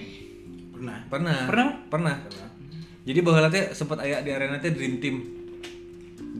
Pernah. 0.71 0.97
Pernah. 1.07 1.37
Pernah? 1.47 1.67
Pernah. 1.87 2.15
Pernah. 2.21 2.40
Jadi 3.01 3.19
baheula 3.25 3.49
teh 3.49 3.73
sempat 3.73 3.97
aya 4.05 4.21
di 4.21 4.29
arena 4.29 4.61
teh 4.61 4.69
dream 4.73 5.01
team. 5.01 5.21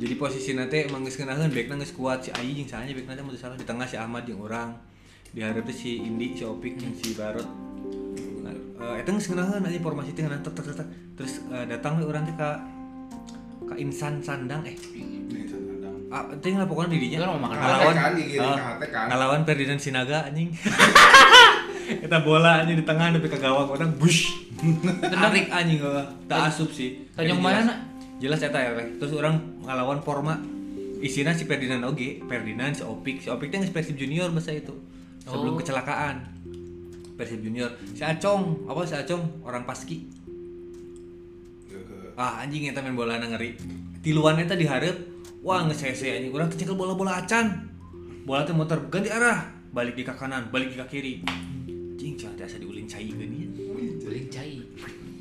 Jadi 0.02 0.13
posisi 0.17 0.54
nanti 0.58 0.86
emang 0.86 1.06
geus 1.06 1.17
ngeunaheun 1.17 1.50
backna 1.54 1.78
geus 1.82 1.93
kuat 1.93 2.26
si 2.26 2.30
Ayi 2.34 2.58
jeung 2.58 2.69
sahanya 2.69 2.93
backna 2.97 3.13
teh 3.17 3.24
mun 3.26 3.34
teu 3.34 3.41
salah 3.41 3.58
di 3.58 3.65
tengah 3.65 3.86
si 3.86 3.97
Ahmad 3.97 4.26
jeung 4.30 4.41
urang. 4.41 4.78
Di 5.34 5.41
teh 5.41 5.76
si 5.76 6.02
Indi, 6.06 6.38
si 6.38 6.43
Opik 6.45 6.78
jeung 6.78 6.93
si 6.93 7.17
Barot. 7.17 7.50
Eh, 8.82 8.95
eta 9.02 9.10
geus 9.10 9.26
ngeunaheun 9.30 9.65
aja 9.65 9.80
formasi 9.82 10.13
teh 10.13 10.21
ngeunah 10.21 10.41
tek 10.41 10.54
tek. 10.54 10.88
Terus 11.17 11.34
eh, 11.50 11.65
datang 11.65 11.97
we 11.97 12.06
urang 12.06 12.26
teh 12.30 12.36
ka 12.38 12.62
ka 13.71 13.76
Insan 13.80 14.19
Sandang 14.19 14.67
eh 14.67 14.76
ah 16.12 16.28
teh 16.43 16.52
lah 16.60 16.67
pokoknya 16.67 17.00
di 17.00 17.08
dinya 17.08 17.24
Itu 17.24 17.28
mau 17.32 17.47
makan 17.47 17.56
ngalawan 17.56 17.95
kan, 17.95 18.12
ah, 18.19 18.76
kan. 18.84 19.06
ngalawan 19.08 19.41
Ferdinand 19.47 19.80
Sinaga 19.80 20.28
anjing 20.28 20.52
kita 21.97 22.17
bola 22.21 22.62
anjing 22.62 22.80
di 22.80 22.86
tengah 22.86 23.12
tapi 23.12 23.27
ke 23.27 23.36
gawang 23.36 23.67
orang 23.67 23.91
bush. 23.95 24.32
Tarik 25.01 25.51
anjing 25.58 25.80
heeh 25.80 26.06
tak 26.25 26.47
asup 26.47 26.69
sih. 26.69 27.04
Tanjung 27.12 27.38
Jadi 27.38 27.43
mana, 27.43 27.73
jelas- 28.17 28.39
eta 28.39 28.56
ya 28.56 28.71
terus 28.95 29.12
orang 29.12 29.36
ngalawan 29.62 29.99
Forma. 29.99 30.38
Isinya 31.01 31.34
si 31.34 31.43
Ferdinand 31.43 31.82
oge 31.84 32.21
Ferdinand 32.23 32.71
si 32.71 32.86
Opik. 32.86 33.19
Si 33.19 33.27
Opik 33.27 33.49
teh 33.49 33.58
geus 33.58 33.73
Persib 33.73 33.97
Junior 33.97 34.30
masa 34.30 34.54
itu. 34.54 34.71
Sebelum 35.21 35.54
Oh. 35.54 35.60
kecelakaan. 35.60 36.30
Persib 37.13 37.41
Junior. 37.41 37.73
Si 37.91 38.01
Acong 38.01 38.69
apa 38.69 38.86
si 38.86 38.93
Acong? 38.93 39.41
Orang 39.41 39.65
Paski. 39.65 40.06
Ah 42.13 42.39
anjing 42.39 42.69
eta 42.69 42.80
main 42.80 42.93
bola 42.93 43.17
ngeri. 43.17 43.58
Tiluan 43.99 44.38
eta 44.38 44.54
diharap 44.54 44.93
wah 45.41 45.65
ngesese 45.65 46.21
anjing. 46.21 46.30
Urang 46.30 46.54
teh 46.54 46.62
cekel 46.62 46.77
bola-bola 46.77 47.17
acan. 47.17 47.65
Bola 48.21 48.45
teh 48.45 48.54
muter 48.54 48.77
ganti 48.88 49.10
arah. 49.10 49.49
Balik 49.71 49.95
di 49.95 50.04
ke 50.04 50.12
kanan 50.12 50.51
balik 50.51 50.69
di 50.69 50.77
ke 50.77 50.86
kiri 50.86 51.13
anjing 51.91 52.15
cah 52.15 52.32
asa 52.39 52.58
diulin 52.58 52.88
cai 52.88 53.06
geuning 53.12 53.51
beli 54.01 54.25
cai. 54.32 54.58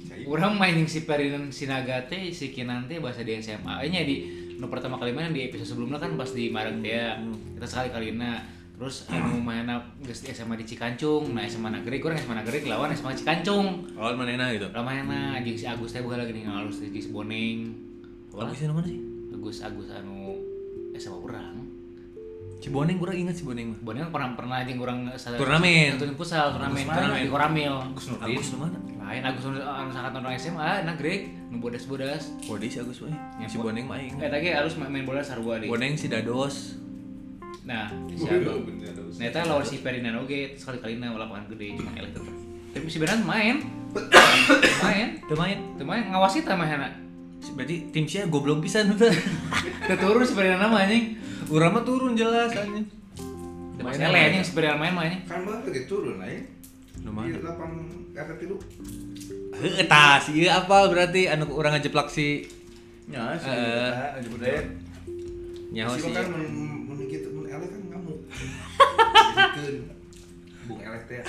Cai. 0.06 0.22
orang 0.24 0.56
main 0.56 0.74
yang 0.78 0.88
si 0.88 1.02
Ferdinand 1.02 1.50
Sinaga 1.50 2.06
teh 2.06 2.30
si 2.30 2.54
Kinan 2.54 2.86
teh 2.86 3.02
bahasa 3.02 3.26
di 3.26 3.36
SMA 3.42 3.84
nya 3.90 4.00
di 4.06 4.24
nu 4.56 4.68
pertama 4.70 4.96
kali 4.96 5.12
main 5.12 5.34
di 5.34 5.44
episode 5.44 5.76
sebelumnya 5.76 6.00
kan 6.00 6.16
pas 6.16 6.30
di 6.32 6.48
Marang 6.48 6.80
dia 6.80 7.20
kita 7.56 7.66
sekali 7.66 7.88
kalina 7.92 8.40
terus 8.80 9.04
anu 9.12 9.44
mana 9.44 9.76
geus 10.00 10.24
di 10.24 10.32
SMA 10.32 10.56
di 10.56 10.64
Cikancung. 10.64 11.36
Nah 11.36 11.44
SMA 11.44 11.68
Negeri 11.68 12.00
kurang 12.00 12.16
SMA 12.16 12.40
Negeri 12.40 12.64
lawan 12.64 12.96
SMA 12.96 13.12
Cikancung. 13.12 13.92
Awal 14.00 14.16
manehna 14.16 14.48
gitu? 14.56 14.72
Ramana 14.72 15.36
jeung 15.44 15.58
si 15.60 15.68
Agus 15.68 15.92
teh 15.92 16.00
baheula 16.00 16.24
gini 16.24 16.48
ngalus 16.48 16.80
di 16.80 17.00
Boneng. 17.12 17.76
Bagusnya 18.32 18.72
mana 18.72 18.88
sih? 18.88 19.00
Agus 19.36 19.60
Agus 19.60 19.92
anu 19.92 20.32
SMA 20.96 21.18
urang 21.20 21.59
Ciboneng 22.60 23.00
kurang 23.00 23.16
ingat 23.16 23.34
Ciboneng 23.34 23.72
mah 23.72 23.78
Boneng 23.82 24.12
pernah 24.12 24.28
pernah 24.36 24.58
jeung 24.62 24.78
urang 24.78 25.08
sa- 25.16 25.32
Turnamen. 25.32 25.96
satu 25.96 26.12
futsal 26.12 26.52
turnamen 26.52 26.76
Turnamen. 26.76 26.94
turnamen 26.94 27.18
di 27.18 27.30
Koramil 27.32 27.74
Agus 27.88 28.04
Nurdin. 28.06 28.28
Agus 28.30 28.46
nu 28.46 28.56
mana 28.58 28.78
lain 29.00 29.22
Agus 29.24 29.42
anu 29.42 29.58
anu 29.58 29.90
sangat 29.90 30.12
orang 30.14 30.34
SMA 30.36 30.70
Nagreg 30.84 31.20
nu 31.48 31.56
bodas-bodas 31.58 32.22
Bodis 32.44 32.76
Agus 32.76 33.00
mah 33.00 33.16
Ya, 33.40 33.48
si 33.48 33.56
Bo- 33.56 33.64
Boneng 33.66 33.88
mah 33.88 33.96
aing 33.96 34.12
Kayak 34.14 34.30
tadi 34.30 34.46
harus 34.50 34.72
main 34.76 35.04
bola 35.04 35.20
sarua 35.20 35.56
deh. 35.56 35.66
Boneng 35.66 35.96
si 35.96 36.06
Dados 36.06 36.76
Nah, 37.60 37.86
si 38.08 38.24
Abang. 38.24 38.66
harus. 38.66 39.14
Nah, 39.16 39.26
itu 39.26 39.38
lawan 39.38 39.62
si 39.62 39.76
Ferdinand 39.78 40.16
oge 40.18 40.56
sekali 40.56 40.80
kali 40.80 40.94
na 40.96 41.12
lapangan 41.12 41.44
gede 41.46 41.76
cuma 41.76 41.92
elek 41.94 42.12
tetep. 42.12 42.34
Tapi 42.72 42.86
si 42.88 42.98
Ferdinand 42.98 43.22
main. 43.22 43.56
main. 44.84 45.08
teu 45.22 45.36
main 45.36 45.58
Teu 45.76 45.84
main 45.84 46.02
ngawasi 46.08 46.42
tah 46.42 46.56
mah 46.56 46.66
berarti 47.50 47.88
tim 47.88 48.04
sia 48.04 48.26
goblok 48.26 48.60
pisan 48.60 48.92
teh 48.94 49.12
Teu 49.86 49.96
turun 49.96 50.24
si 50.24 50.32
Ferdinand 50.32 50.66
mah 50.66 50.82
anjing. 50.82 51.19
Urang 51.50 51.70
mah 51.74 51.82
turun 51.82 52.14
jelas 52.14 52.54
Teu 52.54 53.82
main 53.82 53.98
anjing 53.98 54.44
si 54.44 54.52
Ferdinand 54.54 54.78
main 54.78 54.92
mah 54.94 55.04
anjing. 55.08 55.22
Kan 55.24 55.40
baru 55.48 55.66
lagi 55.66 55.82
turun 55.88 56.16
lah 56.20 56.28
ya. 56.28 56.40
Mana? 57.00 57.32
Di 57.32 57.40
lapang 57.40 57.72
kata 58.12 58.36
tilu. 58.36 58.56
Heeh, 59.56 59.84
tah 59.88 60.20
si 60.20 60.36
ieu 60.36 60.52
apal 60.52 60.92
berarti 60.92 61.32
anu 61.32 61.48
urang 61.56 61.72
ngajeplak 61.74 62.12
si 62.12 62.44
Ya, 63.10 63.34
sih. 63.34 63.50
Eh. 63.50 63.90
Aja 64.22 64.28
budaya. 64.30 64.62
nyaho 65.74 65.98
Si 65.98 66.06
si 66.06 66.10
kan 66.14 66.30
mun 66.30 66.46
mun 66.86 66.98
gitu 67.10 67.28
mun 67.34 67.46
elek 67.50 67.68
kan 67.74 67.82
ngamuk. 67.90 68.18
Bung 70.70 70.78
elek 70.78 71.02
teh. 71.10 71.22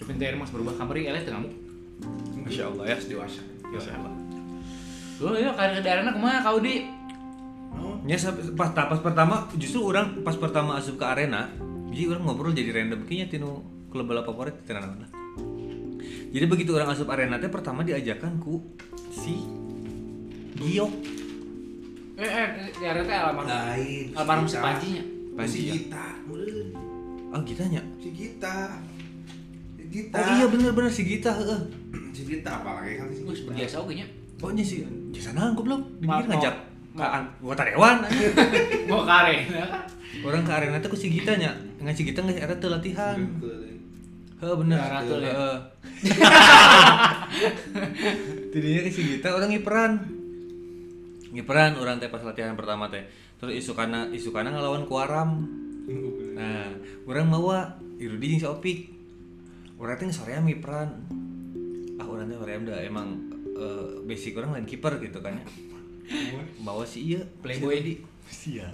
Tapi 0.00 0.12
teh 0.16 0.28
mas 0.40 0.48
berubah 0.48 0.72
kamari 0.80 1.04
elek 1.04 1.28
teu 1.28 1.36
ngamuk. 1.36 1.52
Masya 2.48 2.72
Allah 2.72 2.84
ya. 2.88 2.96
dewasa. 2.96 3.42
Masya 3.68 3.92
Allah. 4.00 4.14
Duh, 5.20 5.36
ya 5.36 5.52
karir 5.52 5.78
ke 5.78 5.82
daerahna 5.84 6.12
kumaha 6.16 6.40
kau 6.40 6.58
di? 6.58 7.03
Oh, 8.04 8.08
Ya 8.12 8.20
pas 8.52 8.68
pas 8.68 9.00
pertama 9.00 9.48
justru 9.56 9.80
orang 9.80 10.20
pas 10.20 10.36
pertama 10.36 10.76
asup 10.76 11.00
ke 11.00 11.06
arena, 11.08 11.48
jadi 11.88 12.12
orang 12.12 12.28
ngobrol 12.28 12.52
jadi 12.52 12.68
random 12.68 13.08
kayaknya 13.08 13.32
tinu 13.32 13.64
klub 13.88 14.04
bola 14.04 14.20
favorit 14.20 14.60
tenan 14.68 15.00
lah. 15.00 15.10
Jadi 16.04 16.44
begitu 16.44 16.76
orang 16.76 16.92
asup 16.92 17.08
arena 17.08 17.40
teh 17.40 17.48
pertama 17.48 17.80
diajakan 17.80 18.36
ku 18.36 18.60
si 19.08 19.48
Giok. 20.60 20.92
Eh, 22.14 22.28
eh, 22.28 22.48
daerah 22.76 23.02
teh 23.02 23.16
almarhum. 23.16 23.48
lain. 23.48 24.06
Almarhum 24.12 24.46
si 24.46 24.54
Gita. 24.54 24.62
Panji. 24.62 24.90
Panji, 25.34 25.48
Si 25.48 25.60
ya. 25.64 25.72
Gita. 25.74 26.06
Oh 27.32 27.40
Gitanya. 27.40 27.80
Si 27.98 28.08
Gita. 28.12 28.56
Si 29.80 29.84
Gita. 29.88 30.16
Oh 30.20 30.28
iya 30.28 30.46
bener-bener 30.46 30.92
si 30.92 31.02
Gita 31.08 31.32
heeh. 31.32 31.60
Si 32.12 32.22
Gita 32.28 32.50
apalagi 32.60 33.00
kan 33.00 33.08
si 33.08 33.24
Gita. 33.24 33.50
biasa 33.50 33.76
oge 33.80 33.94
nya. 33.96 34.06
Oh 34.44 34.52
nya 34.52 34.60
si 34.60 34.84
jasa 35.10 35.32
naon 35.32 35.56
goblok 35.56 35.80
Ma- 36.04 36.20
dipikir 36.20 36.26
ngajak 36.36 36.54
ka 36.94 37.06
an- 37.10 37.30
gua 37.42 37.54
tarewan. 37.58 38.06
Mau 38.86 39.02
kare. 39.10 39.50
Orang 40.22 40.46
ke 40.46 40.52
arena 40.54 40.78
teh 40.78 40.86
ku 40.86 40.94
si 40.94 41.10
Gitanya. 41.10 41.50
Ngan 41.82 41.94
si 41.94 42.06
Gita 42.06 42.22
geus 42.22 42.38
era 42.38 42.54
teu 42.54 42.70
latihan. 42.70 43.18
Heeh 44.38 44.54
bener. 44.54 44.78
Ya, 44.78 44.86
ratul 44.88 45.20
ya. 45.20 45.34
Heeh. 45.34 45.56
Tidinya 48.54 48.80
ke 48.86 48.90
si 48.90 49.02
Gita 49.02 49.34
orang 49.34 49.50
ngiperan. 49.50 49.92
Ngiperan 51.34 51.74
orang 51.76 51.98
teh 51.98 52.06
pas 52.06 52.22
latihan 52.22 52.54
pertama 52.54 52.86
teh. 52.86 53.02
Terus 53.42 53.58
isukana 53.58 54.06
isukana 54.14 54.54
ngelawan 54.54 54.86
Kuaram. 54.86 55.42
Nah, 56.34 56.70
orang 57.04 57.26
mawa 57.28 57.58
Irudi 57.98 58.38
jeung 58.38 58.40
si 58.40 58.48
Opik. 58.48 58.78
Urang 59.82 59.98
teh 59.98 60.06
soream 60.14 60.46
ngiperan. 60.46 60.88
Ah 61.98 62.06
urang 62.06 62.30
teh 62.30 62.38
soream 62.38 62.62
dah 62.62 62.78
emang 62.78 63.18
eh, 63.58 63.98
basic 64.06 64.38
orang 64.38 64.54
lain 64.54 64.66
kiper 64.70 65.02
gitu 65.02 65.18
kan 65.18 65.34
ya. 65.34 65.44
Bawa 66.60 66.84
si 66.84 67.14
iya 67.14 67.20
Playboy. 67.40 67.80
Rudi. 67.80 67.94
Sia. 68.28 68.68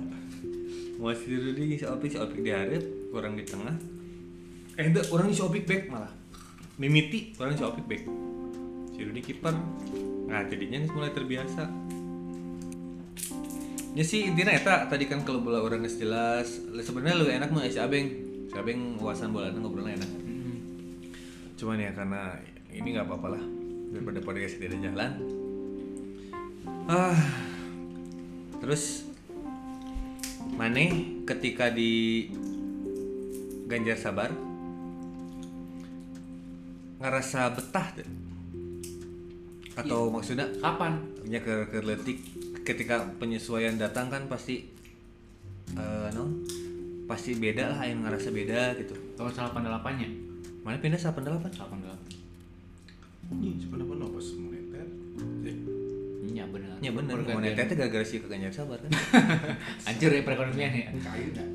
Bawa 0.98 1.14
si 1.14 1.30
Rudi 1.30 1.78
si 1.78 1.84
Opik 1.86 2.10
si 2.10 2.18
Opik 2.18 2.42
di 2.42 2.50
hareup, 2.50 2.84
orang 3.14 3.38
di 3.38 3.44
tengah. 3.46 3.74
Eh 4.78 4.86
itu 4.90 5.00
orang 5.14 5.30
si 5.30 5.42
Opik 5.42 5.64
back 5.66 5.90
malah. 5.90 6.12
Mimiti 6.78 7.34
orang 7.38 7.54
si 7.54 7.62
Opik 7.62 7.86
back. 7.86 8.02
Si 8.94 9.00
Rudi 9.02 9.20
kiper. 9.22 9.54
Nah, 10.30 10.46
jadinya 10.46 10.86
mulai 10.94 11.10
terbiasa. 11.10 11.66
Ya 13.90 14.04
sih 14.06 14.30
intinya 14.30 14.54
eta 14.54 14.86
tadi 14.86 15.10
kan 15.10 15.26
kalau 15.26 15.42
bola 15.42 15.58
orang 15.58 15.82
geus 15.82 15.98
jelas, 15.98 16.62
sebenarnya 16.62 17.18
lebih 17.18 17.34
enak 17.42 17.50
mah 17.50 17.66
si 17.66 17.82
Abeng. 17.82 18.06
Si 18.46 18.54
Abeng 18.54 19.02
wawasan 19.02 19.34
bola 19.34 19.50
ngobrolnya 19.50 19.98
enak. 19.98 20.10
Cuman 21.58 21.82
ya 21.82 21.90
karena 21.90 22.38
ini 22.70 22.94
nggak 22.94 23.10
apa-apa 23.10 23.34
lah 23.34 23.42
daripada 23.90 24.22
podcast 24.22 24.62
tidak 24.62 24.78
jalan 24.78 25.39
ah. 26.90 27.14
Terus 28.58 29.06
mana 30.58 30.84
ketika 31.24 31.70
di 31.70 32.26
Ganjar 33.70 33.96
Sabar 33.96 34.34
ngerasa 37.00 37.54
betah 37.54 37.88
deh. 37.96 38.10
atau 39.70 40.10
ya. 40.10 40.12
maksudnya 40.12 40.46
kapan? 40.60 41.00
punya 41.24 41.40
ke, 41.40 41.72
ketika 42.66 43.00
penyesuaian 43.16 43.80
datang 43.80 44.12
kan 44.12 44.28
pasti 44.28 44.68
uh, 45.72 46.12
no 46.12 46.44
pasti 47.08 47.32
beda 47.38 47.72
lah 47.72 47.88
yang 47.88 48.04
ngerasa 48.04 48.28
beda 48.28 48.76
gitu. 48.76 48.92
Tahun 49.16 49.32
88 49.32 49.80
nya 49.96 50.10
mana 50.60 50.76
pindah 50.76 51.00
88 51.00 51.48
88 51.56 51.56
salah 51.56 51.70
88 53.30 53.99
ya 56.80 56.90
bener 56.90 57.12
Pergantian. 57.14 57.44
mau 57.44 57.58
teteh 57.60 57.76
gara-gara 57.76 58.02
sih 58.02 58.18
ke 58.18 58.26
Ganjar 58.26 58.48
Sabar 58.50 58.80
kan 58.80 58.88
Anjir 59.88 60.10
ya 60.10 60.22
perekonomian 60.24 60.72
ya. 60.72 60.88
Kayu 60.96 61.28
dah. 61.36 61.46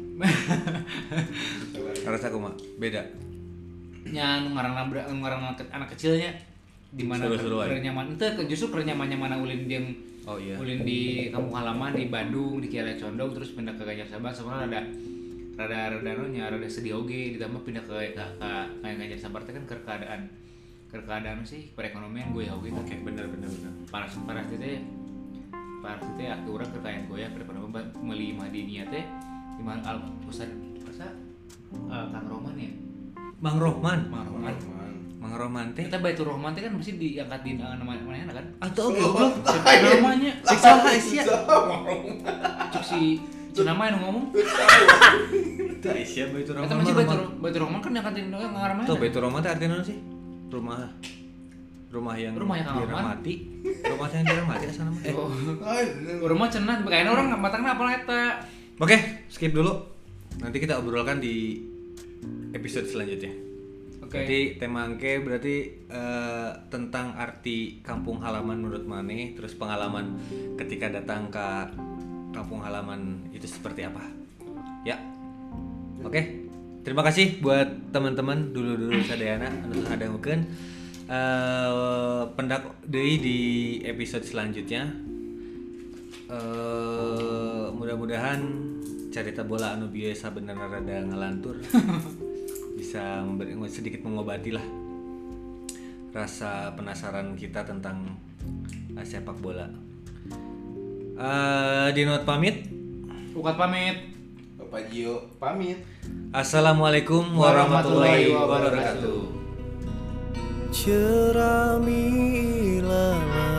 beda 2.78 3.02
nya 4.06 4.40
nu 4.40 4.54
ngaranna 4.54 4.86
bra- 4.86 5.10
nu 5.10 5.18
ngaranna 5.20 5.58
ke- 5.58 5.68
anak 5.68 5.90
kecilnya 5.92 6.30
di 6.94 7.04
mana 7.04 7.26
kerenyaman 7.26 8.14
itu 8.14 8.26
justru 8.48 8.70
kerenyamannya 8.72 9.18
mana 9.18 9.36
ulin 9.36 9.66
yang 9.66 9.86
oh 10.24 10.38
iya 10.38 10.56
ulin 10.56 10.86
di 10.86 11.02
kampung 11.28 11.52
halaman 11.52 11.92
di 11.92 12.08
Bandung 12.08 12.62
di 12.62 12.70
Kiara 12.70 12.94
Condong 12.94 13.34
terus 13.34 13.52
pindah 13.52 13.74
ke 13.74 13.84
Ganjar 13.84 14.06
Sabah 14.08 14.30
sebenarnya 14.30 14.70
ada 14.70 14.82
rada 15.56 15.98
rada 15.98 16.12
nya 16.30 16.48
rada 16.48 16.68
sedih 16.68 17.02
oge 17.02 17.34
ditambah 17.34 17.64
pindah 17.64 17.82
ke 17.82 17.96
ke 18.12 18.24
ke 18.38 18.50
kayak 18.78 18.96
ngajar 18.96 19.18
sabar 19.18 19.42
teh 19.42 19.52
kan 19.52 19.64
ke 19.64 19.76
keadaan 19.82 20.22
ke 20.86 20.98
keadaan 21.00 21.40
sih 21.42 21.72
perekonomian 21.74 22.30
gue 22.30 22.44
oge 22.46 22.70
kan 22.70 22.84
Oke, 22.84 22.96
benar 23.02 23.26
benar 23.26 23.48
benar. 23.50 23.72
panas 23.88 24.12
panas 24.22 24.46
teh 24.46 24.80
panas 25.86 26.02
teh 26.12 26.28
aku 26.28 26.48
orang 26.52 26.70
kekayaan 26.72 27.04
gue 27.06 27.18
ya 27.20 27.30
perekonomian 27.30 27.70
ba- 27.70 27.94
meuli 27.96 28.34
madinia 28.34 28.84
teh 28.86 29.06
di 29.56 29.62
mana 29.62 29.86
al 29.86 29.98
pusat 30.20 30.50
masa 30.82 31.06
eh, 31.70 32.06
Kang 32.10 32.26
Roman 32.26 32.56
ya 32.56 32.72
Mang 33.38 33.62
Rohman. 33.62 34.00
Mang 34.10 34.26
Roman 34.26 34.56
Mang 35.16 35.34
Rohman 35.36 35.68
teh. 35.72 35.86
kita 35.86 36.00
Baitur 36.00 36.26
Rohman 36.26 36.52
teh 36.52 36.62
kan 36.62 36.74
mesti 36.74 36.96
diangkat 36.96 37.40
di 37.40 37.52
eh, 37.56 37.76
nama 37.76 37.94
mana 37.94 38.34
kan 38.34 38.46
Atau 38.60 38.90
goblok. 38.90 39.46
namanya 39.46 40.32
Cek 40.42 40.58
salah 40.58 40.86
Aisyah. 40.88 41.26
cuk 42.72 42.84
si 42.84 43.22
Cenama 43.52 43.88
yang 43.88 44.02
ngomong 44.02 44.34
Itu 45.72 45.88
Aisyah 45.88 46.26
Baitur 46.30 46.54
Kita 46.56 46.66
Rohman. 46.66 46.78
masih 46.82 46.96
Baitur 46.96 47.20
Baitur 47.38 47.62
Rohman 47.62 47.80
kan 47.80 47.92
yang 47.92 48.04
kantin 48.04 48.26
nggak 48.28 48.42
ngaramai. 48.48 48.84
Tuh 48.84 48.98
Baitur 48.98 49.22
Rohman 49.22 49.40
teh 49.40 49.52
artinya 49.52 49.78
naon 49.78 49.86
sih? 49.86 49.98
Rumah 50.48 50.78
rumah 51.96 52.16
yang 52.20 52.36
Rumah 52.36 52.56
yang 52.60 52.68
dirahmati. 52.84 53.34
Rumah 53.88 54.08
yang 54.12 54.26
dirahmati 54.28 54.66
asal 54.68 54.84
nama. 54.92 55.00
Eh. 55.08 55.16
Oh, 55.16 55.32
rumah 56.28 56.48
cenah, 56.52 56.84
kayaknya 56.84 57.12
orang 57.16 57.26
nggak 57.32 57.42
matangnya 57.42 57.72
apa 57.72 57.84
eta. 57.96 58.24
Oke, 58.84 58.98
skip 59.32 59.56
dulu. 59.56 59.72
Nanti 60.44 60.60
kita 60.60 60.84
obrolkan 60.84 61.24
di 61.24 61.64
episode 62.52 62.92
selanjutnya. 62.92 63.32
Oke. 64.04 64.22
Berarti 64.22 64.40
tema 64.60 64.84
angke 64.84 65.24
berarti 65.24 65.56
eh, 65.88 66.50
tentang 66.68 67.16
arti 67.16 67.80
kampung 67.80 68.20
halaman 68.20 68.60
menurut 68.60 68.84
Mane, 68.84 69.32
terus 69.40 69.56
pengalaman 69.56 70.20
ketika 70.60 70.92
datang 70.92 71.32
ke 71.32 71.48
kampung 72.36 72.60
halaman 72.60 73.32
itu 73.32 73.48
seperti 73.48 73.88
apa? 73.88 74.04
Ya. 74.84 75.00
Oke. 76.04 76.44
Terima 76.86 77.02
kasih 77.02 77.42
buat 77.42 77.90
teman-teman 77.90 78.54
dulu-dulu 78.54 79.02
sadayana 79.02 79.50
anu 79.50 79.82
ada 79.90 80.06
eh 81.06 82.22
pendak 82.34 82.82
deui 82.86 83.22
di 83.22 83.40
episode 83.86 84.26
selanjutnya. 84.26 84.90
eh 86.26 87.66
mudah-mudahan 87.70 88.42
cerita 89.14 89.46
bola 89.46 89.78
anu 89.78 89.88
biasa 89.94 90.34
bener 90.34 90.58
rada 90.58 91.06
ngalantur 91.06 91.62
bisa 92.80 93.22
memberi 93.22 93.54
sedikit 93.70 94.02
mengobati 94.04 94.52
lah 94.52 94.66
rasa 96.16 96.72
penasaran 96.74 97.36
kita 97.36 97.68
tentang 97.68 98.16
eh, 98.96 99.06
sepak 99.06 99.36
bola. 99.44 99.68
Eh 101.20 101.88
di 101.92 102.08
not 102.08 102.24
pamit. 102.24 102.66
Ukat 103.36 103.60
pamit. 103.60 104.16
Bapak 104.56 104.88
Gio 104.90 105.36
pamit. 105.38 105.84
Assalamualaikum 106.32 107.36
warahmatullahi 107.36 108.32
wabarakatuh 108.32 109.45
cerami 110.76 112.04
lala 112.84 113.55